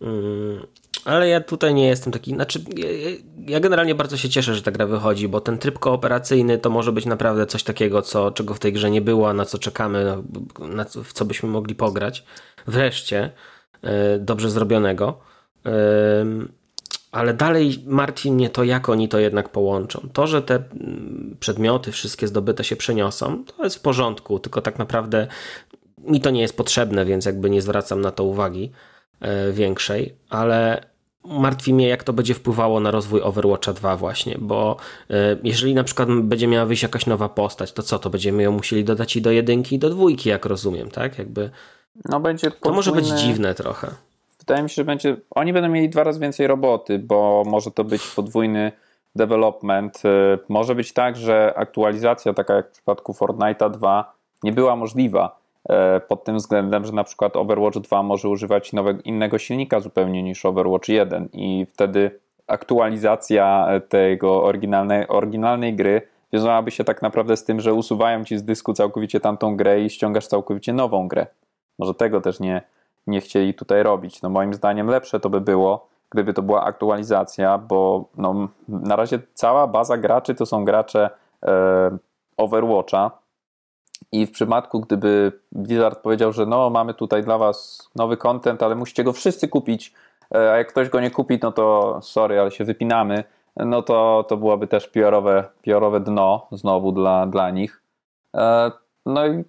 [0.00, 0.66] Mm,
[1.04, 2.64] ale ja tutaj nie jestem taki, znaczy
[3.46, 6.92] ja, generalnie bardzo się cieszę, że ta gra wychodzi, bo ten tryb kooperacyjny to może
[6.92, 10.22] być naprawdę coś takiego, co, czego w tej grze nie było, na co czekamy,
[10.58, 12.24] na co, w co byśmy mogli pograć.
[12.66, 13.30] Wreszcie,
[13.82, 15.20] yy, dobrze zrobionego.
[17.12, 20.08] Ale dalej martwi mnie to, jak oni to jednak połączą.
[20.12, 24.78] To, że te mm, przedmioty wszystkie zdobyte się przeniosą, to jest w porządku, tylko tak
[24.78, 25.26] naprawdę
[25.98, 28.72] mi to nie jest potrzebne, więc jakby nie zwracam na to uwagi.
[29.20, 30.84] E, większej, ale
[31.24, 34.76] martwi mnie, jak to będzie wpływało na rozwój Overwatcha 2 właśnie, bo
[35.10, 38.52] e, jeżeli na przykład będzie miała wyjść jakaś nowa postać, to co, to będziemy ją
[38.52, 41.18] musieli dodać i do jedynki i do dwójki, jak rozumiem, tak?
[41.18, 41.50] Jakby
[42.04, 42.70] no będzie podwójne...
[42.70, 43.88] To może być dziwne trochę.
[44.38, 47.84] Wydaje mi się, że będzie, oni będą mieli dwa razy więcej roboty, bo może to
[47.84, 48.72] być podwójny
[49.14, 50.02] development.
[50.04, 54.12] E, może być tak, że aktualizacja taka jak w przypadku Fortnite'a 2
[54.42, 55.39] nie była możliwa,
[56.08, 58.72] pod tym względem, że na przykład Overwatch 2 może używać
[59.04, 66.02] innego silnika zupełnie niż Overwatch 1 i wtedy aktualizacja tego oryginalnej, oryginalnej gry
[66.32, 69.90] wiązałaby się tak naprawdę z tym, że usuwają ci z dysku całkowicie tamtą grę i
[69.90, 71.26] ściągasz całkowicie nową grę.
[71.78, 72.62] Może tego też nie,
[73.06, 74.22] nie chcieli tutaj robić.
[74.22, 79.18] No moim zdaniem lepsze to by było, gdyby to była aktualizacja, bo no, na razie
[79.34, 81.10] cała baza graczy to są gracze
[81.42, 81.98] e,
[82.36, 83.10] Overwatcha
[84.12, 88.74] i w przypadku, gdyby Blizzard powiedział, że no mamy tutaj dla was nowy content, ale
[88.74, 89.94] musicie go wszyscy kupić,
[90.34, 93.24] e, a jak ktoś go nie kupi, no to sorry, ale się wypinamy,
[93.56, 94.90] no to, to byłoby też
[95.62, 97.82] piorowe dno znowu dla, dla nich.
[98.36, 98.70] E,
[99.06, 99.44] no i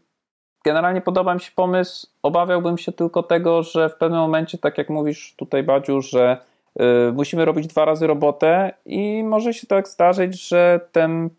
[0.64, 2.08] generalnie podoba mi się pomysł.
[2.24, 6.38] Obawiałbym się tylko tego, że w pewnym momencie, tak jak mówisz tutaj, Badziu, że
[6.82, 11.30] y, musimy robić dwa razy robotę i może się tak zdarzyć, że ten,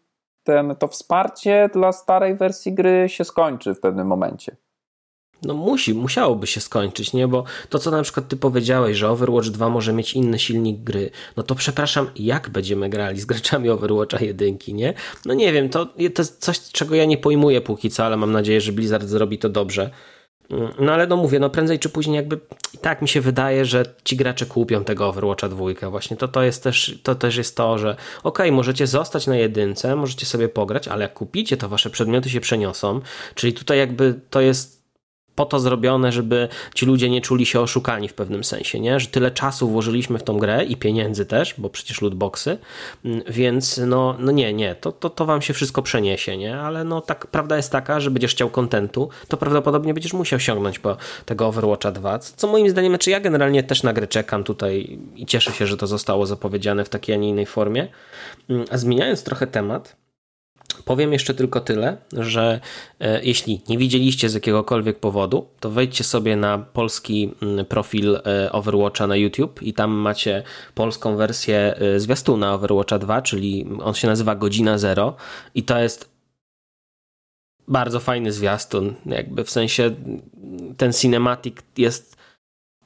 [0.44, 4.56] ten, to wsparcie dla starej wersji gry się skończy w pewnym momencie
[5.44, 7.28] no musi, musiałoby się skończyć, nie?
[7.28, 11.10] Bo to, co na przykład ty powiedziałeś, że Overwatch 2 może mieć inny silnik gry,
[11.36, 14.94] no to przepraszam, jak będziemy grali z graczami Overwatcha 1, nie?
[15.24, 18.32] No nie wiem, to, to jest coś, czego ja nie pojmuję póki co, ale mam
[18.32, 19.90] nadzieję, że Blizzard zrobi to dobrze.
[20.78, 22.40] No ale no mówię, no prędzej czy później jakby
[22.74, 26.16] i tak mi się wydaje, że ci gracze kupią tego Overwatcha dwójkę właśnie.
[26.16, 30.26] To, to jest też to też jest to, że okay, możecie zostać na jedynce, możecie
[30.26, 33.00] sobie pograć, ale jak kupicie, to wasze przedmioty się przeniosą.
[33.34, 34.81] Czyli tutaj jakby to jest
[35.34, 39.00] po to zrobione, żeby ci ludzie nie czuli się oszukani w pewnym sensie, nie?
[39.00, 42.58] Że tyle czasu włożyliśmy w tą grę i pieniędzy też, bo przecież lootboxy,
[43.04, 46.58] mm, więc no, no nie, nie, to, to, to wam się wszystko przeniesie, nie?
[46.58, 50.78] Ale no tak, prawda jest taka, że będziesz chciał kontentu, to prawdopodobnie będziesz musiał sięgnąć
[50.78, 54.98] po tego Overwatcha 2, co moim zdaniem, czy ja generalnie też na grę czekam tutaj
[55.16, 57.88] i cieszę się, że to zostało zapowiedziane w takiej, a nie innej formie.
[58.50, 60.01] Mm, a zmieniając trochę temat,
[60.84, 62.60] Powiem jeszcze tylko tyle, że
[63.00, 68.52] e, jeśli nie widzieliście z jakiegokolwiek powodu, to wejdźcie sobie na polski mm, profil e,
[68.52, 70.42] Overwatcha na YouTube i tam macie
[70.74, 75.16] polską wersję e, zwiastuna Overwatcha 2, czyli on się nazywa Godzina Zero
[75.54, 76.12] i to jest
[77.68, 79.90] bardzo fajny zwiastun, jakby w sensie
[80.76, 82.21] ten cinematic jest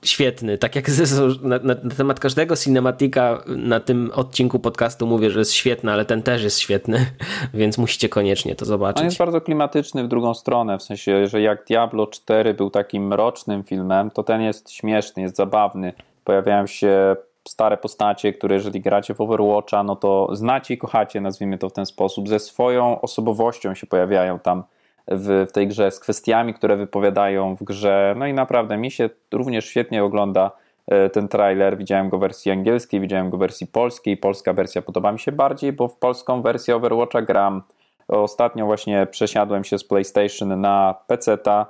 [0.09, 0.59] świetny.
[0.59, 0.85] Tak jak
[1.43, 6.23] na, na, temat każdego cinematika na tym odcinku podcastu mówię, że jest świetny, ale ten
[6.23, 7.07] też jest świetny,
[7.55, 9.01] więc musicie koniecznie to zobaczyć.
[9.01, 13.07] On jest bardzo klimatyczny w drugą stronę, w sensie, że jak Diablo 4 był takim
[13.07, 15.93] mrocznym filmem, to ten jest śmieszny, jest zabawny.
[16.25, 17.17] Pojawiają się
[17.49, 21.73] stare postacie, które jeżeli gracie w Overwatcha, no to znacie i kochacie, nazwijmy to w
[21.73, 24.65] ten sposób, ze swoją osobowością się pojawiają tam
[25.09, 28.15] w, w tej grze, z kwestiami, które wypowiadają w grze.
[28.19, 30.51] No i naprawdę mi się również świetnie ogląda
[30.87, 31.79] e, ten trailer.
[31.79, 34.17] Widziałem go w wersji angielskiej, widziałem go w wersji polskiej.
[34.17, 37.63] Polska wersja podoba mi się bardziej, bo w polską wersję Overwatcha gram.
[38.09, 41.67] Ostatnio właśnie przesiadłem się z PlayStation na PC-ta.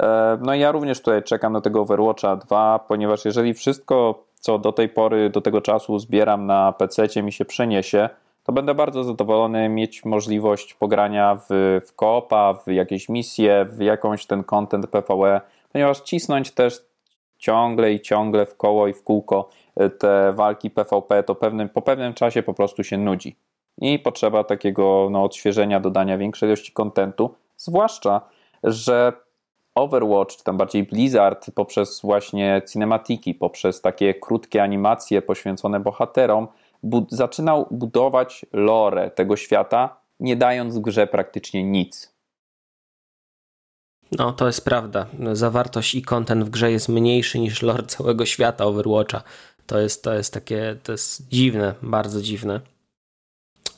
[0.00, 4.58] E, no i ja również tutaj czekam na tego Overwatcha 2, ponieważ jeżeli wszystko, co
[4.58, 8.08] do tej pory, do tego czasu zbieram na PC mi się przeniesie,
[8.42, 14.26] to będę bardzo zadowolony mieć możliwość pogrania w, w koopa, w jakieś misje, w jakąś
[14.26, 15.40] ten content PvE,
[15.72, 16.90] ponieważ cisnąć też
[17.38, 21.82] ciągle i ciągle w koło i w kółko e, te walki PvP to pewnym, po
[21.82, 23.36] pewnym czasie po prostu się nudzi.
[23.78, 28.20] I potrzeba takiego no, odświeżenia, dodania większej ilości kontentu, zwłaszcza,
[28.62, 29.12] że
[29.74, 36.48] Overwatch, czy tam bardziej Blizzard, poprzez właśnie cinematiki, poprzez takie krótkie animacje poświęcone bohaterom,
[36.82, 42.14] bud zaczynał budować lore tego świata, nie dając grze praktycznie nic.
[44.18, 45.06] No, to jest prawda.
[45.32, 49.22] Zawartość i content w grze jest mniejszy niż lore całego świata Overwatcha.
[49.66, 52.60] To jest, to jest takie, to jest dziwne, bardzo dziwne.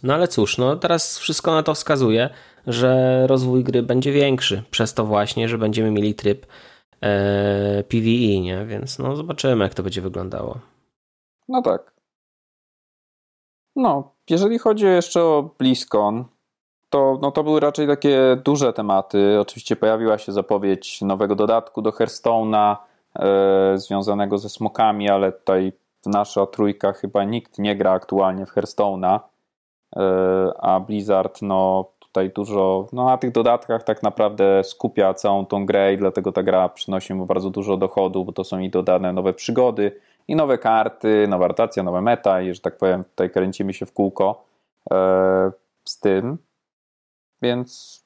[0.02, 2.30] No ale cóż, no teraz wszystko na to wskazuje,
[2.66, 6.46] że rozwój gry będzie większy, przez to właśnie, że będziemy mieli tryb
[7.00, 8.66] e, PvE, nie?
[8.66, 10.58] Więc no zobaczymy, jak to będzie wyglądało.
[11.48, 11.92] No tak.
[13.76, 16.24] No, jeżeli chodzi jeszcze o BlizzCon,
[16.90, 19.40] to, no to były raczej takie duże tematy.
[19.40, 22.76] Oczywiście pojawiła się zapowiedź nowego dodatku do Hearthstone'a
[23.18, 25.72] e, związanego ze smokami, ale tutaj
[26.06, 29.20] nasza trójka chyba nikt nie gra aktualnie w Hearthstone'a,
[29.96, 30.00] e,
[30.60, 35.94] a Blizzard no tutaj dużo, no na tych dodatkach tak naprawdę skupia całą tą grę
[35.94, 39.32] i dlatego ta gra przynosi mu bardzo dużo dochodu, bo to są i dodane nowe
[39.32, 43.86] przygody, i nowe karty, nowa rotacja, nowe meta i, że tak powiem, tutaj kręcimy się
[43.86, 44.44] w kółko
[44.90, 45.52] e,
[45.84, 46.38] z tym,
[47.42, 48.02] więc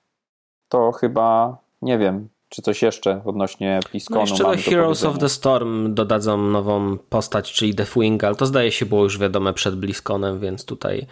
[0.69, 5.29] to chyba, nie wiem, czy coś jeszcze odnośnie BlizzConu no jeszcze do Heroes of the
[5.29, 10.41] Storm dodadzą nową postać, czyli Deathwing, ale to zdaje się było już wiadome przed BlizzConem,
[10.41, 11.07] więc tutaj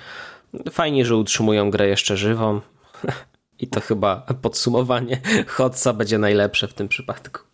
[0.70, 2.60] fajnie, że utrzymują grę jeszcze żywą.
[3.58, 5.20] I to chyba podsumowanie.
[5.46, 7.53] Hotsa będzie najlepsze w tym przypadku.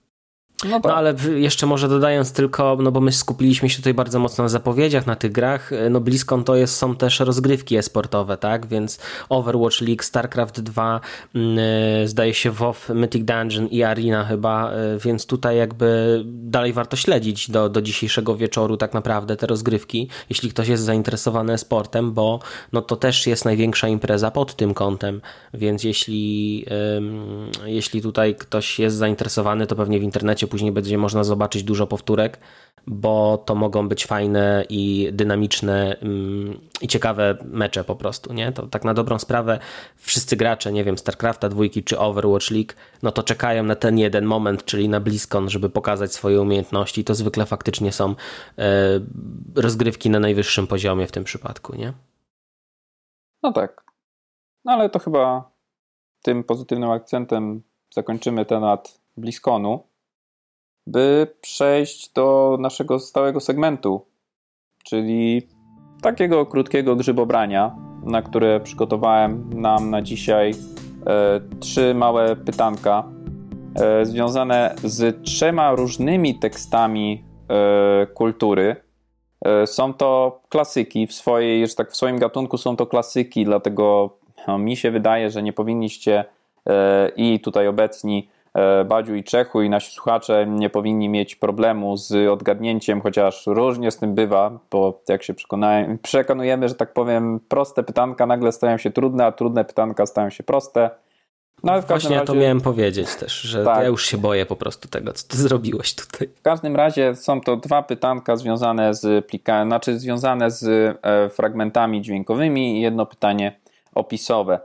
[0.69, 4.45] No, no, ale jeszcze może dodając tylko, no bo my skupiliśmy się tutaj bardzo mocno
[4.45, 8.99] na zapowiedziach, na tych grach, no BlizzCon to jest, są też rozgrywki e-sportowe, tak, więc
[9.29, 11.01] Overwatch League, StarCraft 2,
[11.35, 16.73] mm, e, zdaje się WoW, Mythic Dungeon i Arena chyba, e, więc tutaj jakby dalej
[16.73, 22.13] warto śledzić do, do dzisiejszego wieczoru tak naprawdę te rozgrywki, jeśli ktoś jest zainteresowany sportem,
[22.13, 22.41] bo
[22.73, 25.21] no to też jest największa impreza pod tym kątem,
[25.55, 26.65] więc jeśli,
[27.65, 32.38] jeśli tutaj ktoś jest zainteresowany, to pewnie w internecie później będzie można zobaczyć dużo powtórek,
[32.86, 38.53] bo to mogą być fajne i dynamiczne mm, i ciekawe mecze po prostu, nie?
[38.53, 39.59] To tak na dobrą sprawę
[39.96, 42.72] wszyscy gracze, nie wiem, StarCrafta dwójki czy Overwatch League,
[43.03, 47.05] no to czekają na ten jeden moment, czyli na BlizzCon, żeby pokazać swoje umiejętności.
[47.05, 48.14] To zwykle faktycznie są
[48.59, 48.64] e,
[49.55, 51.92] rozgrywki na najwyższym poziomie w tym przypadku, nie?
[53.42, 53.84] No tak.
[54.64, 55.51] No ale to chyba
[56.22, 59.89] tym pozytywnym akcentem zakończymy temat BlizzConu
[60.87, 64.07] by przejść do naszego stałego segmentu,
[64.85, 65.49] czyli
[66.03, 70.51] takiego krótkiego grzybobrania, na które przygotowałem nam na dzisiaj
[71.07, 73.05] e, trzy małe pytanka
[73.74, 78.76] e, związane z trzema różnymi tekstami e, kultury.
[79.45, 84.16] E, są to klasyki w swojej, że tak w swoim gatunku są to klasyki, dlatego
[84.49, 86.24] no, mi się wydaje, że nie powinniście
[86.66, 88.28] e, i tutaj obecni
[88.84, 93.98] Badziu i Czechu i nasi słuchacze nie powinni mieć problemu z odgadnięciem, chociaż różnie z
[93.98, 95.34] tym bywa, bo jak się
[96.03, 100.42] przekonujemy, że tak powiem, proste pytanka nagle stają się trudne, a trudne pytanka stają się
[100.42, 100.90] proste.
[101.64, 102.26] No, ale w Właśnie razie...
[102.26, 103.82] to miałem powiedzieć też, że tak.
[103.82, 106.28] ja już się boję po prostu tego, co ty zrobiłeś tutaj.
[106.36, 110.64] W każdym razie są to dwa pytanka związane z plikami, znaczy związane z
[111.03, 113.61] e, fragmentami dźwiękowymi i jedno pytanie
[113.94, 114.61] opisowe.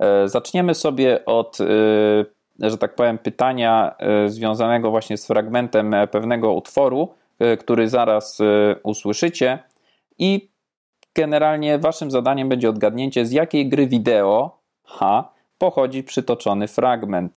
[0.00, 6.52] E, zaczniemy sobie od, e, że tak powiem, pytania e, związanego właśnie z fragmentem pewnego
[6.52, 7.08] utworu,
[7.58, 8.38] który zaraz
[8.82, 9.58] usłyszycie.
[10.18, 10.50] I
[11.14, 15.28] generalnie waszym zadaniem będzie odgadnięcie, z jakiej gry wideo H
[15.58, 17.32] pochodzi przytoczony fragment.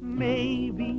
[0.00, 0.92] Maybe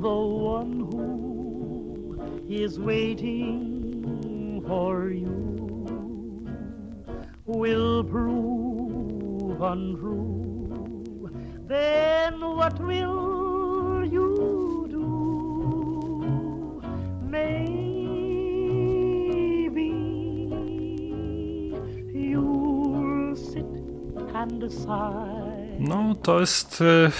[0.00, 0.20] the
[0.54, 6.46] one who is waiting for you
[7.46, 11.30] will prove untrue.
[11.66, 13.31] Then what will
[25.78, 26.82] No, to jest.
[26.82, 27.10] E,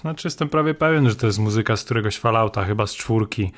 [0.00, 3.52] znaczy, jestem prawie pewien, że to jest muzyka z któregoś Fallouta, chyba z czwórki,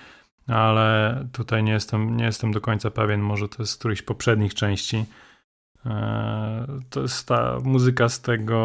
[0.48, 3.20] ale tutaj nie jestem, nie jestem do końca pewien.
[3.20, 5.04] Może to jest z którejś poprzednich części.
[5.86, 8.62] E, to jest ta muzyka z tego,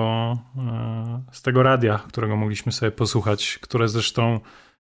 [0.57, 4.39] e, z tego radia, którego mogliśmy sobie posłuchać, które zresztą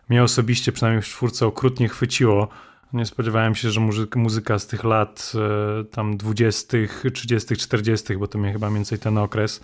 [0.10, 2.48] mnie osobiście, przynajmniej w czwórce, okrutnie chwyciło.
[2.94, 3.82] Nie spodziewałem się, że
[4.16, 5.34] muzyka z tych lat
[5.92, 6.78] tam 20.,
[7.14, 9.62] 30., 40., bo to mnie chyba mniej więcej ten okres,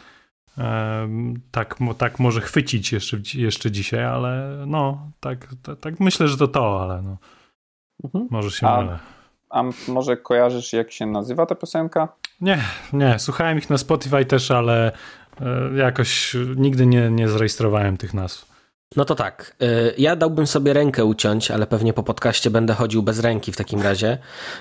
[1.51, 6.47] tak, tak może chwycić jeszcze, jeszcze dzisiaj, ale no, tak, tak, tak myślę, że to
[6.47, 7.17] to, ale no,
[8.03, 8.27] mhm.
[8.31, 8.99] może się a, mylę.
[9.49, 12.07] A może kojarzysz, jak się nazywa ta piosenka?
[12.41, 12.59] Nie,
[12.93, 14.91] nie, słuchałem ich na Spotify też, ale
[15.41, 18.54] e, jakoś nigdy nie, nie zarejestrowałem tych nazw.
[18.95, 23.03] No to tak, e, ja dałbym sobie rękę uciąć, ale pewnie po podcaście będę chodził
[23.03, 24.17] bez ręki w takim razie,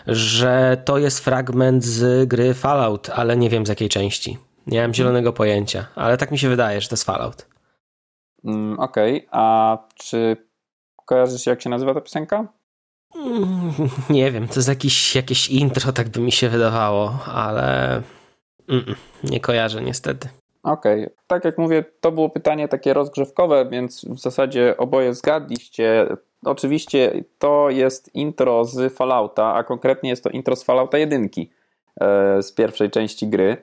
[0.06, 4.38] że to jest fragment z gry Fallout, ale nie wiem z jakiej części.
[4.66, 7.46] Nie mam zielonego pojęcia, ale tak mi się wydaje, że to jest Fallout.
[8.44, 9.28] Mm, Okej, okay.
[9.30, 10.36] a czy
[11.06, 12.48] kojarzysz jak się nazywa ta piosenka?
[13.16, 13.72] Mm,
[14.10, 18.02] nie wiem, to jest jakiś, jakieś intro, tak by mi się wydawało, ale
[18.68, 18.94] mm,
[19.24, 20.28] nie kojarzę niestety.
[20.64, 21.16] Okej, okay.
[21.26, 26.16] tak jak mówię, to było pytanie takie rozgrzewkowe, więc w zasadzie oboje zgadliście.
[26.44, 31.28] Oczywiście to jest intro z Fallouta, a konkretnie jest to intro z Fallouta 1
[32.00, 33.56] e, z pierwszej części gry.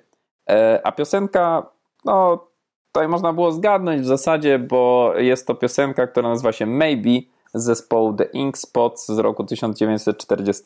[0.49, 1.69] E, a piosenka,
[2.05, 2.47] no
[2.91, 7.19] tutaj można było zgadnąć w zasadzie, bo jest to piosenka, która nazywa się Maybe
[7.53, 10.63] z zespołu The Ink Spots z roku 1940.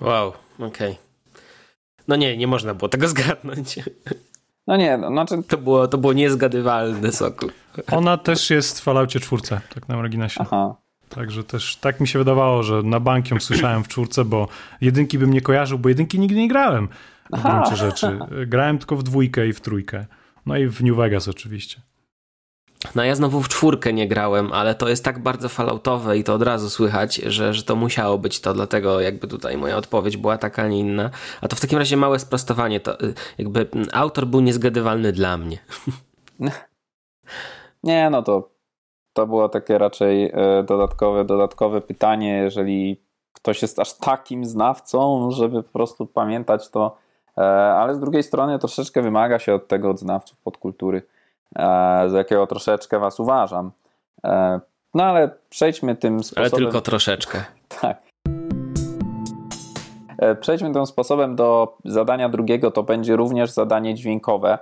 [0.00, 0.66] Wow, okej.
[0.68, 0.96] Okay.
[2.08, 3.78] No nie, nie można było tego zgadnąć.
[4.66, 5.42] No nie, no, znaczy...
[5.48, 7.46] To było, to było niezgadywalne, Soku.
[7.92, 10.40] Ona też jest w Falloutie czwórce, tak na marginesie.
[10.40, 10.74] Aha.
[11.08, 14.48] Także też tak mi się wydawało, że na bank ją słyszałem w czwórce, bo
[14.80, 16.88] jedynki bym nie kojarzył, bo jedynki nigdy nie grałem
[17.32, 18.18] w gruncie rzeczy.
[18.46, 20.06] Grałem tylko w dwójkę i w trójkę.
[20.46, 21.80] No i w New Vegas oczywiście.
[22.94, 26.34] No ja znowu w czwórkę nie grałem, ale to jest tak bardzo falloutowe i to
[26.34, 30.38] od razu słychać, że, że to musiało być to, dlatego jakby tutaj moja odpowiedź była
[30.38, 31.10] taka, a nie inna.
[31.40, 35.58] A to w takim razie małe sprostowanie, to y, jakby autor był niezgadywalny dla mnie.
[37.84, 38.54] Nie, no to
[39.12, 43.00] to było takie raczej e, dodatkowe, dodatkowe pytanie, jeżeli
[43.32, 46.96] ktoś jest aż takim znawcą, żeby po prostu pamiętać to,
[47.38, 47.40] e,
[47.74, 51.02] ale z drugiej strony troszeczkę wymaga się od tego od znawców podkultury,
[52.08, 53.70] za jakiego troszeczkę was uważam.
[54.94, 56.50] No ale przejdźmy tym sposobem.
[56.52, 57.44] Ale tylko troszeczkę.
[57.80, 58.02] tak.
[60.40, 64.58] Przejdźmy tym sposobem do zadania drugiego, to będzie również zadanie dźwiękowe.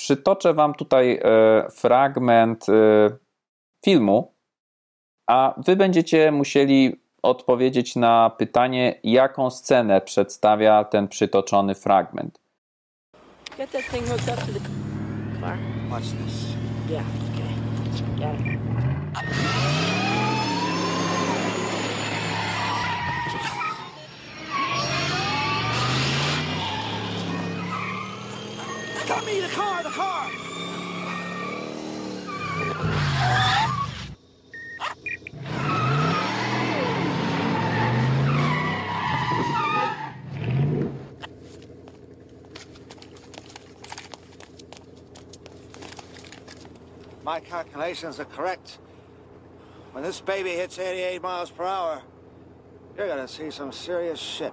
[0.00, 2.72] Przytoczę Wam tutaj e, fragment e,
[3.84, 4.34] filmu,
[5.26, 12.40] a Wy będziecie musieli odpowiedzieć na pytanie, jaką scenę przedstawia ten przytoczony fragment.
[13.58, 14.89] Get that thing hooked up to the
[15.40, 15.58] car.
[15.90, 16.54] Watch this.
[16.88, 17.54] Yeah, okay.
[18.18, 18.58] Got it.
[29.08, 29.40] Got me!
[29.40, 29.82] The car!
[29.82, 30.30] The car!
[47.30, 48.78] My calculations are correct.
[49.92, 52.02] When this baby hits 88 miles per hour,
[52.96, 54.52] you're gonna see some serious shit.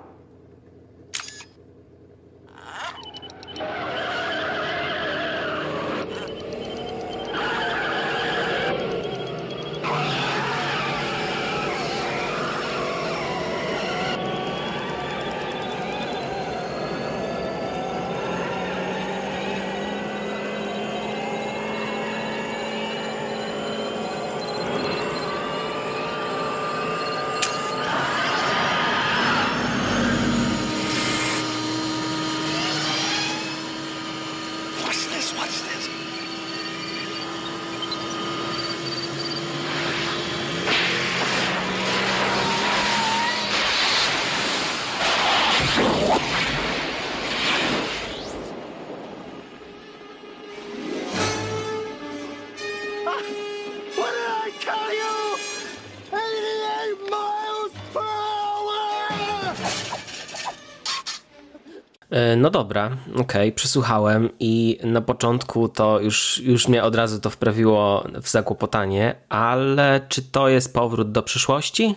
[62.35, 67.29] No dobra, okej, okay, przesłuchałem i na początku to już, już mnie od razu to
[67.29, 71.95] wprawiło w zakłopotanie, ale czy to jest powrót do przyszłości?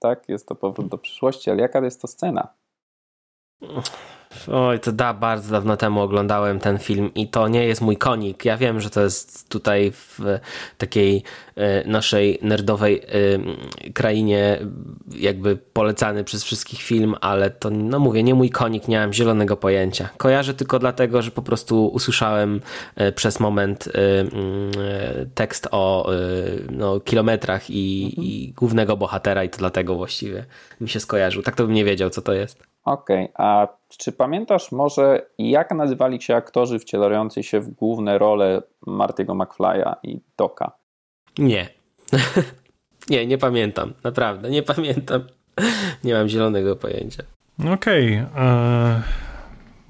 [0.00, 2.48] Tak, jest to powrót do przyszłości, ale jaka jest to scena?
[4.52, 8.44] Oj, to da, bardzo dawno temu oglądałem ten film i to nie jest mój konik.
[8.44, 10.20] Ja wiem, że to jest tutaj w
[10.78, 11.22] takiej
[11.56, 14.58] e, naszej nerdowej e, krainie
[15.16, 19.56] jakby polecany przez wszystkich film, ale to, no mówię, nie mój konik, nie mam zielonego
[19.56, 20.08] pojęcia.
[20.16, 22.60] Kojarzę tylko dlatego, że po prostu usłyszałem
[22.96, 23.88] e, przez moment
[25.34, 26.10] tekst o
[26.70, 28.26] no, kilometrach i, mhm.
[28.26, 30.44] i głównego bohatera i to dlatego właściwie
[30.80, 31.42] mi się skojarzył.
[31.42, 32.62] Tak to bym nie wiedział, co to jest.
[32.92, 33.46] Okej, okay.
[33.46, 39.94] a czy pamiętasz może, jak nazywali się aktorzy wcielający się w główne role Martiego McFly'a
[40.02, 40.72] i Doka?
[41.38, 41.68] Nie.
[43.10, 43.92] nie, nie pamiętam.
[44.04, 45.22] Naprawdę, nie pamiętam.
[46.04, 47.22] nie mam zielonego pojęcia.
[47.74, 48.20] Okej.
[48.20, 48.42] Okay.
[48.44, 49.02] E,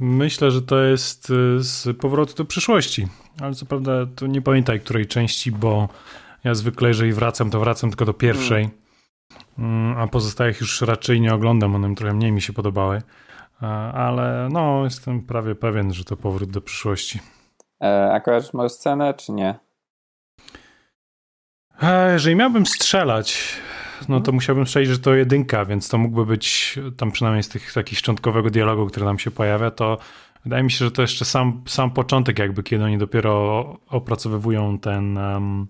[0.00, 3.06] myślę, że to jest e, z powrotu do przyszłości.
[3.40, 5.88] Ale co prawda, to nie pamiętaj której części, bo
[6.44, 8.64] ja zwykle, jeżeli wracam, to wracam tylko do pierwszej.
[8.64, 8.87] Hmm.
[9.58, 13.02] Mm, a pozostałych już raczej nie oglądam, one trochę mniej mi się podobały,
[13.62, 17.20] e, ale no, jestem prawie pewien, że to powrót do przyszłości.
[17.82, 19.58] E, a kojarzysz może scenę, czy nie?
[21.82, 23.54] E, jeżeli miałbym strzelać,
[24.08, 27.72] no to musiałbym strzelić, że to jedynka, więc to mógłby być tam przynajmniej z tych
[27.72, 29.98] takich szczątkowego dialogu, który nam się pojawia, to
[30.44, 35.18] wydaje mi się, że to jeszcze sam, sam początek jakby, kiedy oni dopiero opracowywują ten
[35.18, 35.66] um,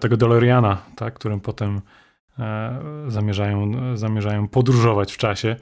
[0.00, 1.80] tego DeLoreana, tak, którym potem
[3.08, 5.56] zamierzają, zamierzają podróżować w czasie.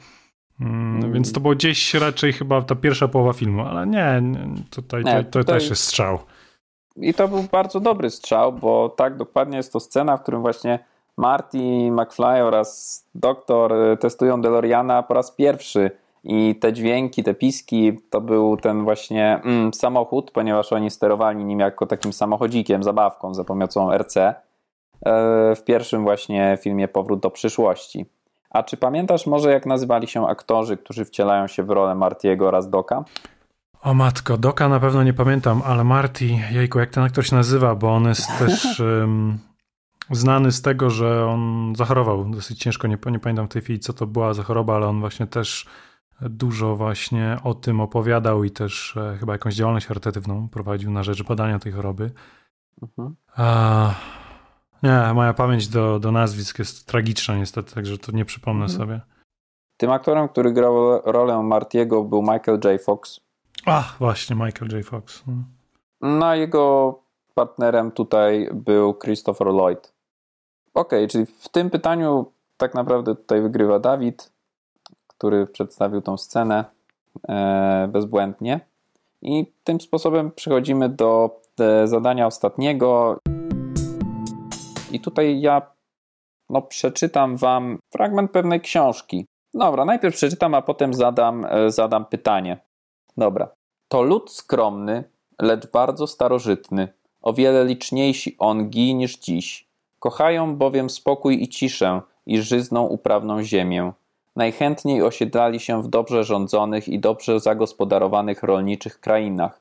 [0.61, 1.13] Mm, mm.
[1.13, 4.23] Więc to było gdzieś raczej chyba ta pierwsza połowa filmu, ale nie,
[4.71, 6.19] tutaj nie, to, to też jest strzał.
[6.97, 10.79] I to był bardzo dobry strzał, bo tak dokładnie jest to scena, w którym właśnie
[11.17, 11.59] Marty
[11.91, 15.91] McFly oraz doktor e, testują DeLoreana po raz pierwszy.
[16.25, 21.61] I te dźwięki, te piski to był ten właśnie mm, samochód, ponieważ oni sterowali nim
[21.61, 24.35] jako takim samochodzikiem, zabawką za pomocą RC e,
[25.57, 28.07] w pierwszym właśnie filmie Powrót do przyszłości.
[28.51, 32.71] A czy pamiętasz może jak nazywali się aktorzy, którzy wcielają się w rolę Martiego oraz
[32.71, 33.05] Doka?
[33.83, 37.75] O matko, Doka na pewno nie pamiętam, ale Marty, jejku, jak ten aktor się nazywa,
[37.75, 39.39] bo on jest też um,
[40.11, 43.93] znany z tego, że on zachorował dosyć ciężko, nie, nie pamiętam w tej chwili co
[43.93, 45.67] to była za choroba, ale on właśnie też
[46.21, 51.23] dużo właśnie o tym opowiadał i też e, chyba jakąś działalność charytatywną prowadził na rzecz
[51.23, 52.11] badania tej choroby.
[52.83, 53.17] Mhm.
[53.37, 53.95] A,
[54.83, 58.81] nie, moja pamięć do, do nazwisk jest tragiczna niestety, także to nie przypomnę mhm.
[58.81, 59.01] sobie.
[59.77, 62.83] Tym aktorem, który grał rolę Martiego był Michael J.
[62.83, 63.21] Fox.
[63.67, 64.87] Ach, właśnie, Michael J.
[64.87, 65.23] Fox.
[65.27, 65.35] No,
[66.01, 66.95] no jego
[67.35, 69.93] partnerem tutaj był Christopher Lloyd.
[70.75, 74.33] Ok, czyli w tym pytaniu tak naprawdę tutaj wygrywa Dawid,
[75.07, 76.65] który przedstawił tą scenę
[77.29, 78.61] e, bezbłędnie.
[79.23, 83.19] I tym sposobem przechodzimy do e, zadania ostatniego.
[84.93, 85.63] I tutaj ja
[86.51, 89.27] no, przeczytam Wam fragment pewnej książki.
[89.55, 92.59] Dobra, najpierw przeczytam, a potem zadam, e, zadam pytanie.
[93.17, 93.49] Dobra.
[93.89, 95.05] To lud skromny,
[95.43, 96.89] lecz bardzo starożytny,
[97.23, 99.69] o wiele liczniejsi ongi niż dziś.
[99.99, 103.93] Kochają bowiem spokój i ciszę i żyzną uprawną ziemię.
[104.37, 109.61] Najchętniej osiedlali się w dobrze rządzonych i dobrze zagospodarowanych rolniczych krainach.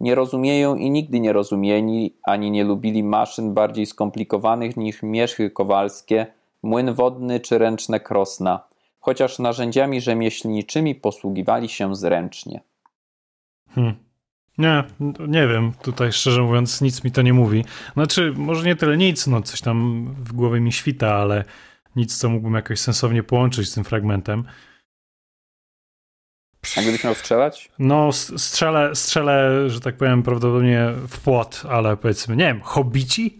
[0.00, 6.26] Nie rozumieją i nigdy nie rozumieli, ani nie lubili maszyn bardziej skomplikowanych niż mieszchy kowalskie,
[6.62, 8.60] młyn wodny czy ręczne krosna,
[9.00, 12.60] chociaż narzędziami rzemieślniczymi posługiwali się zręcznie.
[13.74, 13.94] Hmm.
[14.58, 14.84] Nie,
[15.28, 17.64] nie wiem, tutaj szczerze mówiąc nic mi to nie mówi.
[17.92, 21.44] Znaczy, może nie tyle nic, no coś tam w głowie mi świta, ale
[21.96, 24.44] nic, co mógłbym jakoś sensownie połączyć z tym fragmentem.
[26.78, 27.70] A gdybyś miał strzelać?
[27.78, 33.38] No, strzelę, strzelę, że tak powiem, prawdopodobnie w płot, ale powiedzmy, nie wiem, hobbici?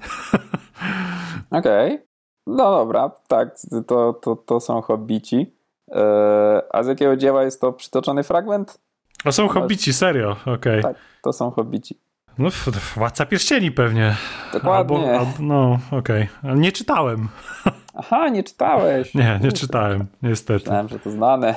[1.50, 1.94] Okej.
[1.94, 2.06] Okay.
[2.46, 5.54] No dobra, tak, to, to, to są hobbici.
[5.92, 8.80] Eee, a z jakiego dzieła jest to przytoczony fragment?
[9.24, 10.80] To są hobbici, serio, okej.
[10.80, 10.82] Okay.
[10.82, 12.00] Tak, to są hobbici.
[12.38, 12.48] No,
[12.94, 14.14] Władca Pierścieni pewnie.
[14.52, 14.96] Dokładnie.
[14.96, 16.28] Albo, albo, no, okej.
[16.42, 16.56] Okay.
[16.56, 17.28] Nie czytałem.
[17.94, 19.14] Aha, nie czytałeś.
[19.14, 20.64] Nie, nie czytałem, niestety.
[20.64, 21.54] Myślałem, że to znane.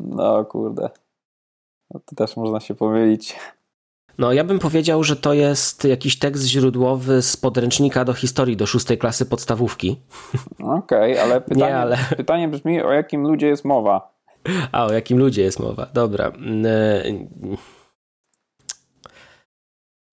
[0.00, 0.90] No kurde.
[1.90, 3.36] No, to też można się pomylić.
[4.18, 8.66] No, ja bym powiedział, że to jest jakiś tekst źródłowy z podręcznika do historii do
[8.66, 10.00] szóstej klasy podstawówki.
[10.58, 14.16] Okej, okay, ale, pytanie, Nie, ale pytanie brzmi, o jakim ludzie jest mowa?
[14.72, 15.86] A, o jakim ludzie jest mowa?
[15.94, 16.32] Dobra.
[16.64, 17.02] E,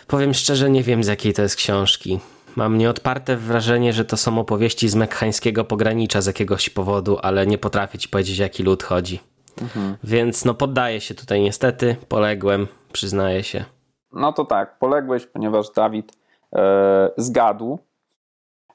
[0.07, 2.19] powiem szczerze, nie wiem z jakiej to jest książki.
[2.55, 7.57] Mam nieodparte wrażenie, że to są opowieści z mekhańskiego pogranicza z jakiegoś powodu, ale nie
[7.57, 9.32] potrafię ci powiedzieć, jaki lud chodzi.
[9.61, 9.97] Mhm.
[10.03, 13.65] Więc no poddaję się tutaj niestety, poległem, przyznaję się.
[14.11, 16.17] No to tak, poległeś, ponieważ Dawid
[16.55, 17.79] e, zgadł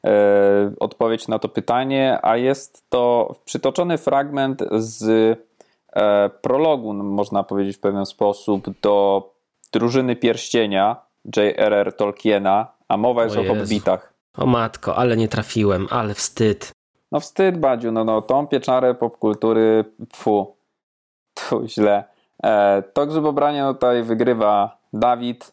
[0.07, 5.03] e, odpowiedź na to pytanie, a jest to przytoczony fragment z
[5.97, 9.29] e, prologu, no, można powiedzieć w pewien sposób, do
[9.73, 10.97] Drużyny Pierścienia
[11.37, 11.93] J.R.R.
[11.93, 14.13] Tolkiena, a mowa jest o, o hobbitach.
[14.37, 16.73] O matko, ale nie trafiłem, ale wstyd.
[17.13, 19.85] No wstyd, Badziu, no, no tą pieczarę popkultury,
[20.17, 20.57] fu,
[21.49, 22.05] tu źle.
[22.43, 25.53] E, to grzybobranie no, tutaj wygrywa Dawid,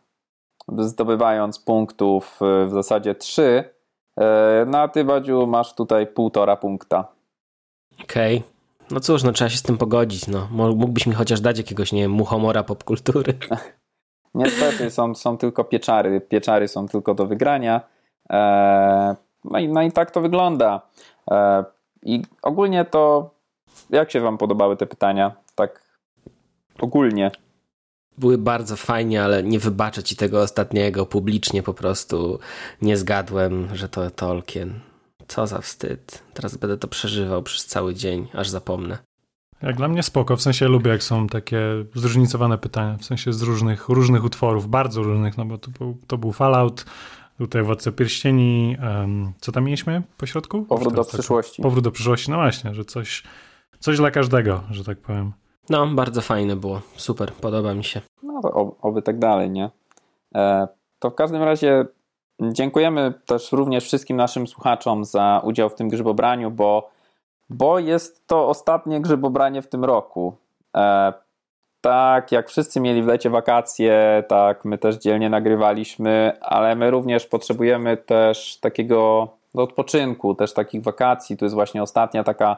[0.78, 3.64] zdobywając punktów e, w zasadzie 3.
[4.20, 7.08] E, no a ty, Badziu, masz tutaj półtora punkta.
[8.04, 8.38] Okej.
[8.38, 8.50] Okay.
[8.92, 10.28] No cóż, no trzeba się z tym pogodzić.
[10.28, 10.48] No.
[10.52, 13.34] Mógłbyś mi chociaż dać jakiegoś, nie wiem, muchomora popkultury.
[14.36, 16.22] Niestety są, są tylko pieczary.
[16.22, 17.82] Pieczary są tylko do wygrania.
[19.46, 20.82] No, i, no i tak to wygląda.
[22.04, 23.30] I ogólnie to,
[23.90, 25.36] jak się Wam podobały te pytania?
[25.56, 25.84] Tak
[26.80, 27.32] ogólnie.
[28.18, 31.06] Były bardzo fajnie, ale nie wybaczę ci tego ostatniego.
[31.06, 32.40] Publicznie po prostu
[32.82, 34.80] nie zgadłem, że to Tolkien.
[35.28, 36.24] Co za wstyd.
[36.34, 38.98] Teraz będę to przeżywał przez cały dzień, aż zapomnę.
[39.62, 41.60] Jak dla mnie spoko, w sensie lubię jak są takie
[41.96, 46.18] zróżnicowane pytania, w sensie z różnych, różnych utworów, bardzo różnych, no bo to był, to
[46.18, 46.86] był Fallout,
[47.38, 50.66] tutaj Władca Pierścieni, um, co tam mieliśmy po środku?
[50.66, 51.62] Powrót do przyszłości.
[51.62, 53.24] Powrót do przyszłości, no właśnie, że coś,
[53.80, 55.34] coś dla każdego, że tak powiem.
[55.70, 58.02] No, bardzo fajne było, super, podoba mi się.
[58.24, 58.42] No
[58.82, 59.70] oby tak dalej, nie?
[60.36, 60.68] E,
[61.00, 61.86] to w każdym razie
[62.42, 66.90] dziękujemy też również wszystkim naszym słuchaczom za udział w tym grzybobraniu, bo
[67.50, 70.36] bo jest to ostatnie grzybobranie w tym roku.
[70.78, 71.14] E,
[71.82, 77.26] tak, jak wszyscy mieli w lecie wakacje, tak my też dzielnie nagrywaliśmy, ale my również
[77.26, 81.38] potrzebujemy też takiego odpoczynku, też takich wakacji.
[81.38, 82.58] To jest właśnie ostatnia taka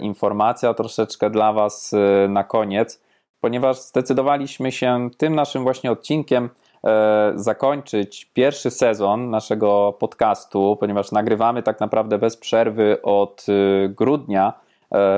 [0.00, 1.94] informacja troszeczkę dla Was
[2.28, 3.02] na koniec,
[3.40, 6.50] ponieważ zdecydowaliśmy się tym naszym właśnie odcinkiem
[7.34, 13.46] zakończyć pierwszy sezon naszego podcastu, ponieważ nagrywamy tak naprawdę bez przerwy od
[13.88, 14.52] grudnia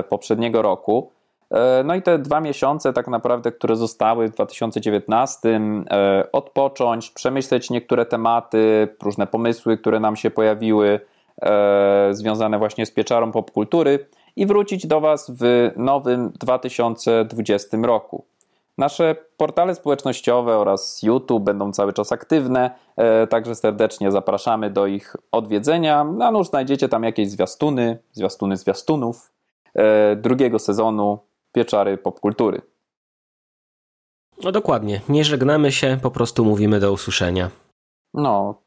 [0.08, 1.10] poprzedniego roku.
[1.50, 7.70] E, no i te dwa miesiące, tak naprawdę, które zostały w 2019, e, odpocząć, przemyśleć
[7.70, 11.00] niektóre tematy, różne pomysły, które nam się pojawiły,
[11.42, 14.06] e, związane właśnie z pieczarą popkultury
[14.36, 18.24] i wrócić do Was w nowym 2020 roku.
[18.78, 22.70] Nasze portale społecznościowe oraz YouTube będą cały czas aktywne,
[23.30, 26.04] także serdecznie zapraszamy do ich odwiedzenia.
[26.04, 29.32] Na nóż znajdziecie tam jakieś zwiastuny, zwiastuny zwiastunów
[30.16, 31.18] drugiego sezonu
[31.52, 32.62] pieczary popkultury.
[34.44, 35.00] No dokładnie.
[35.08, 37.50] Nie żegnamy się, po prostu mówimy do usłyszenia.
[38.14, 38.62] No,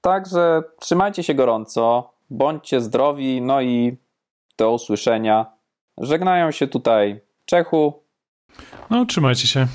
[0.00, 3.96] także trzymajcie się gorąco, bądźcie zdrowi, no i
[4.58, 5.46] do usłyszenia.
[5.98, 8.02] Żegnają się tutaj Czechu.
[8.90, 9.66] No, trzymajcie się.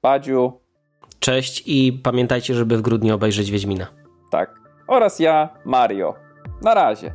[0.00, 0.60] Padziu.
[1.20, 3.86] Cześć i pamiętajcie, żeby w grudniu obejrzeć Wiedźmina.
[4.30, 4.54] Tak.
[4.86, 6.14] Oraz ja, Mario.
[6.62, 7.14] Na razie.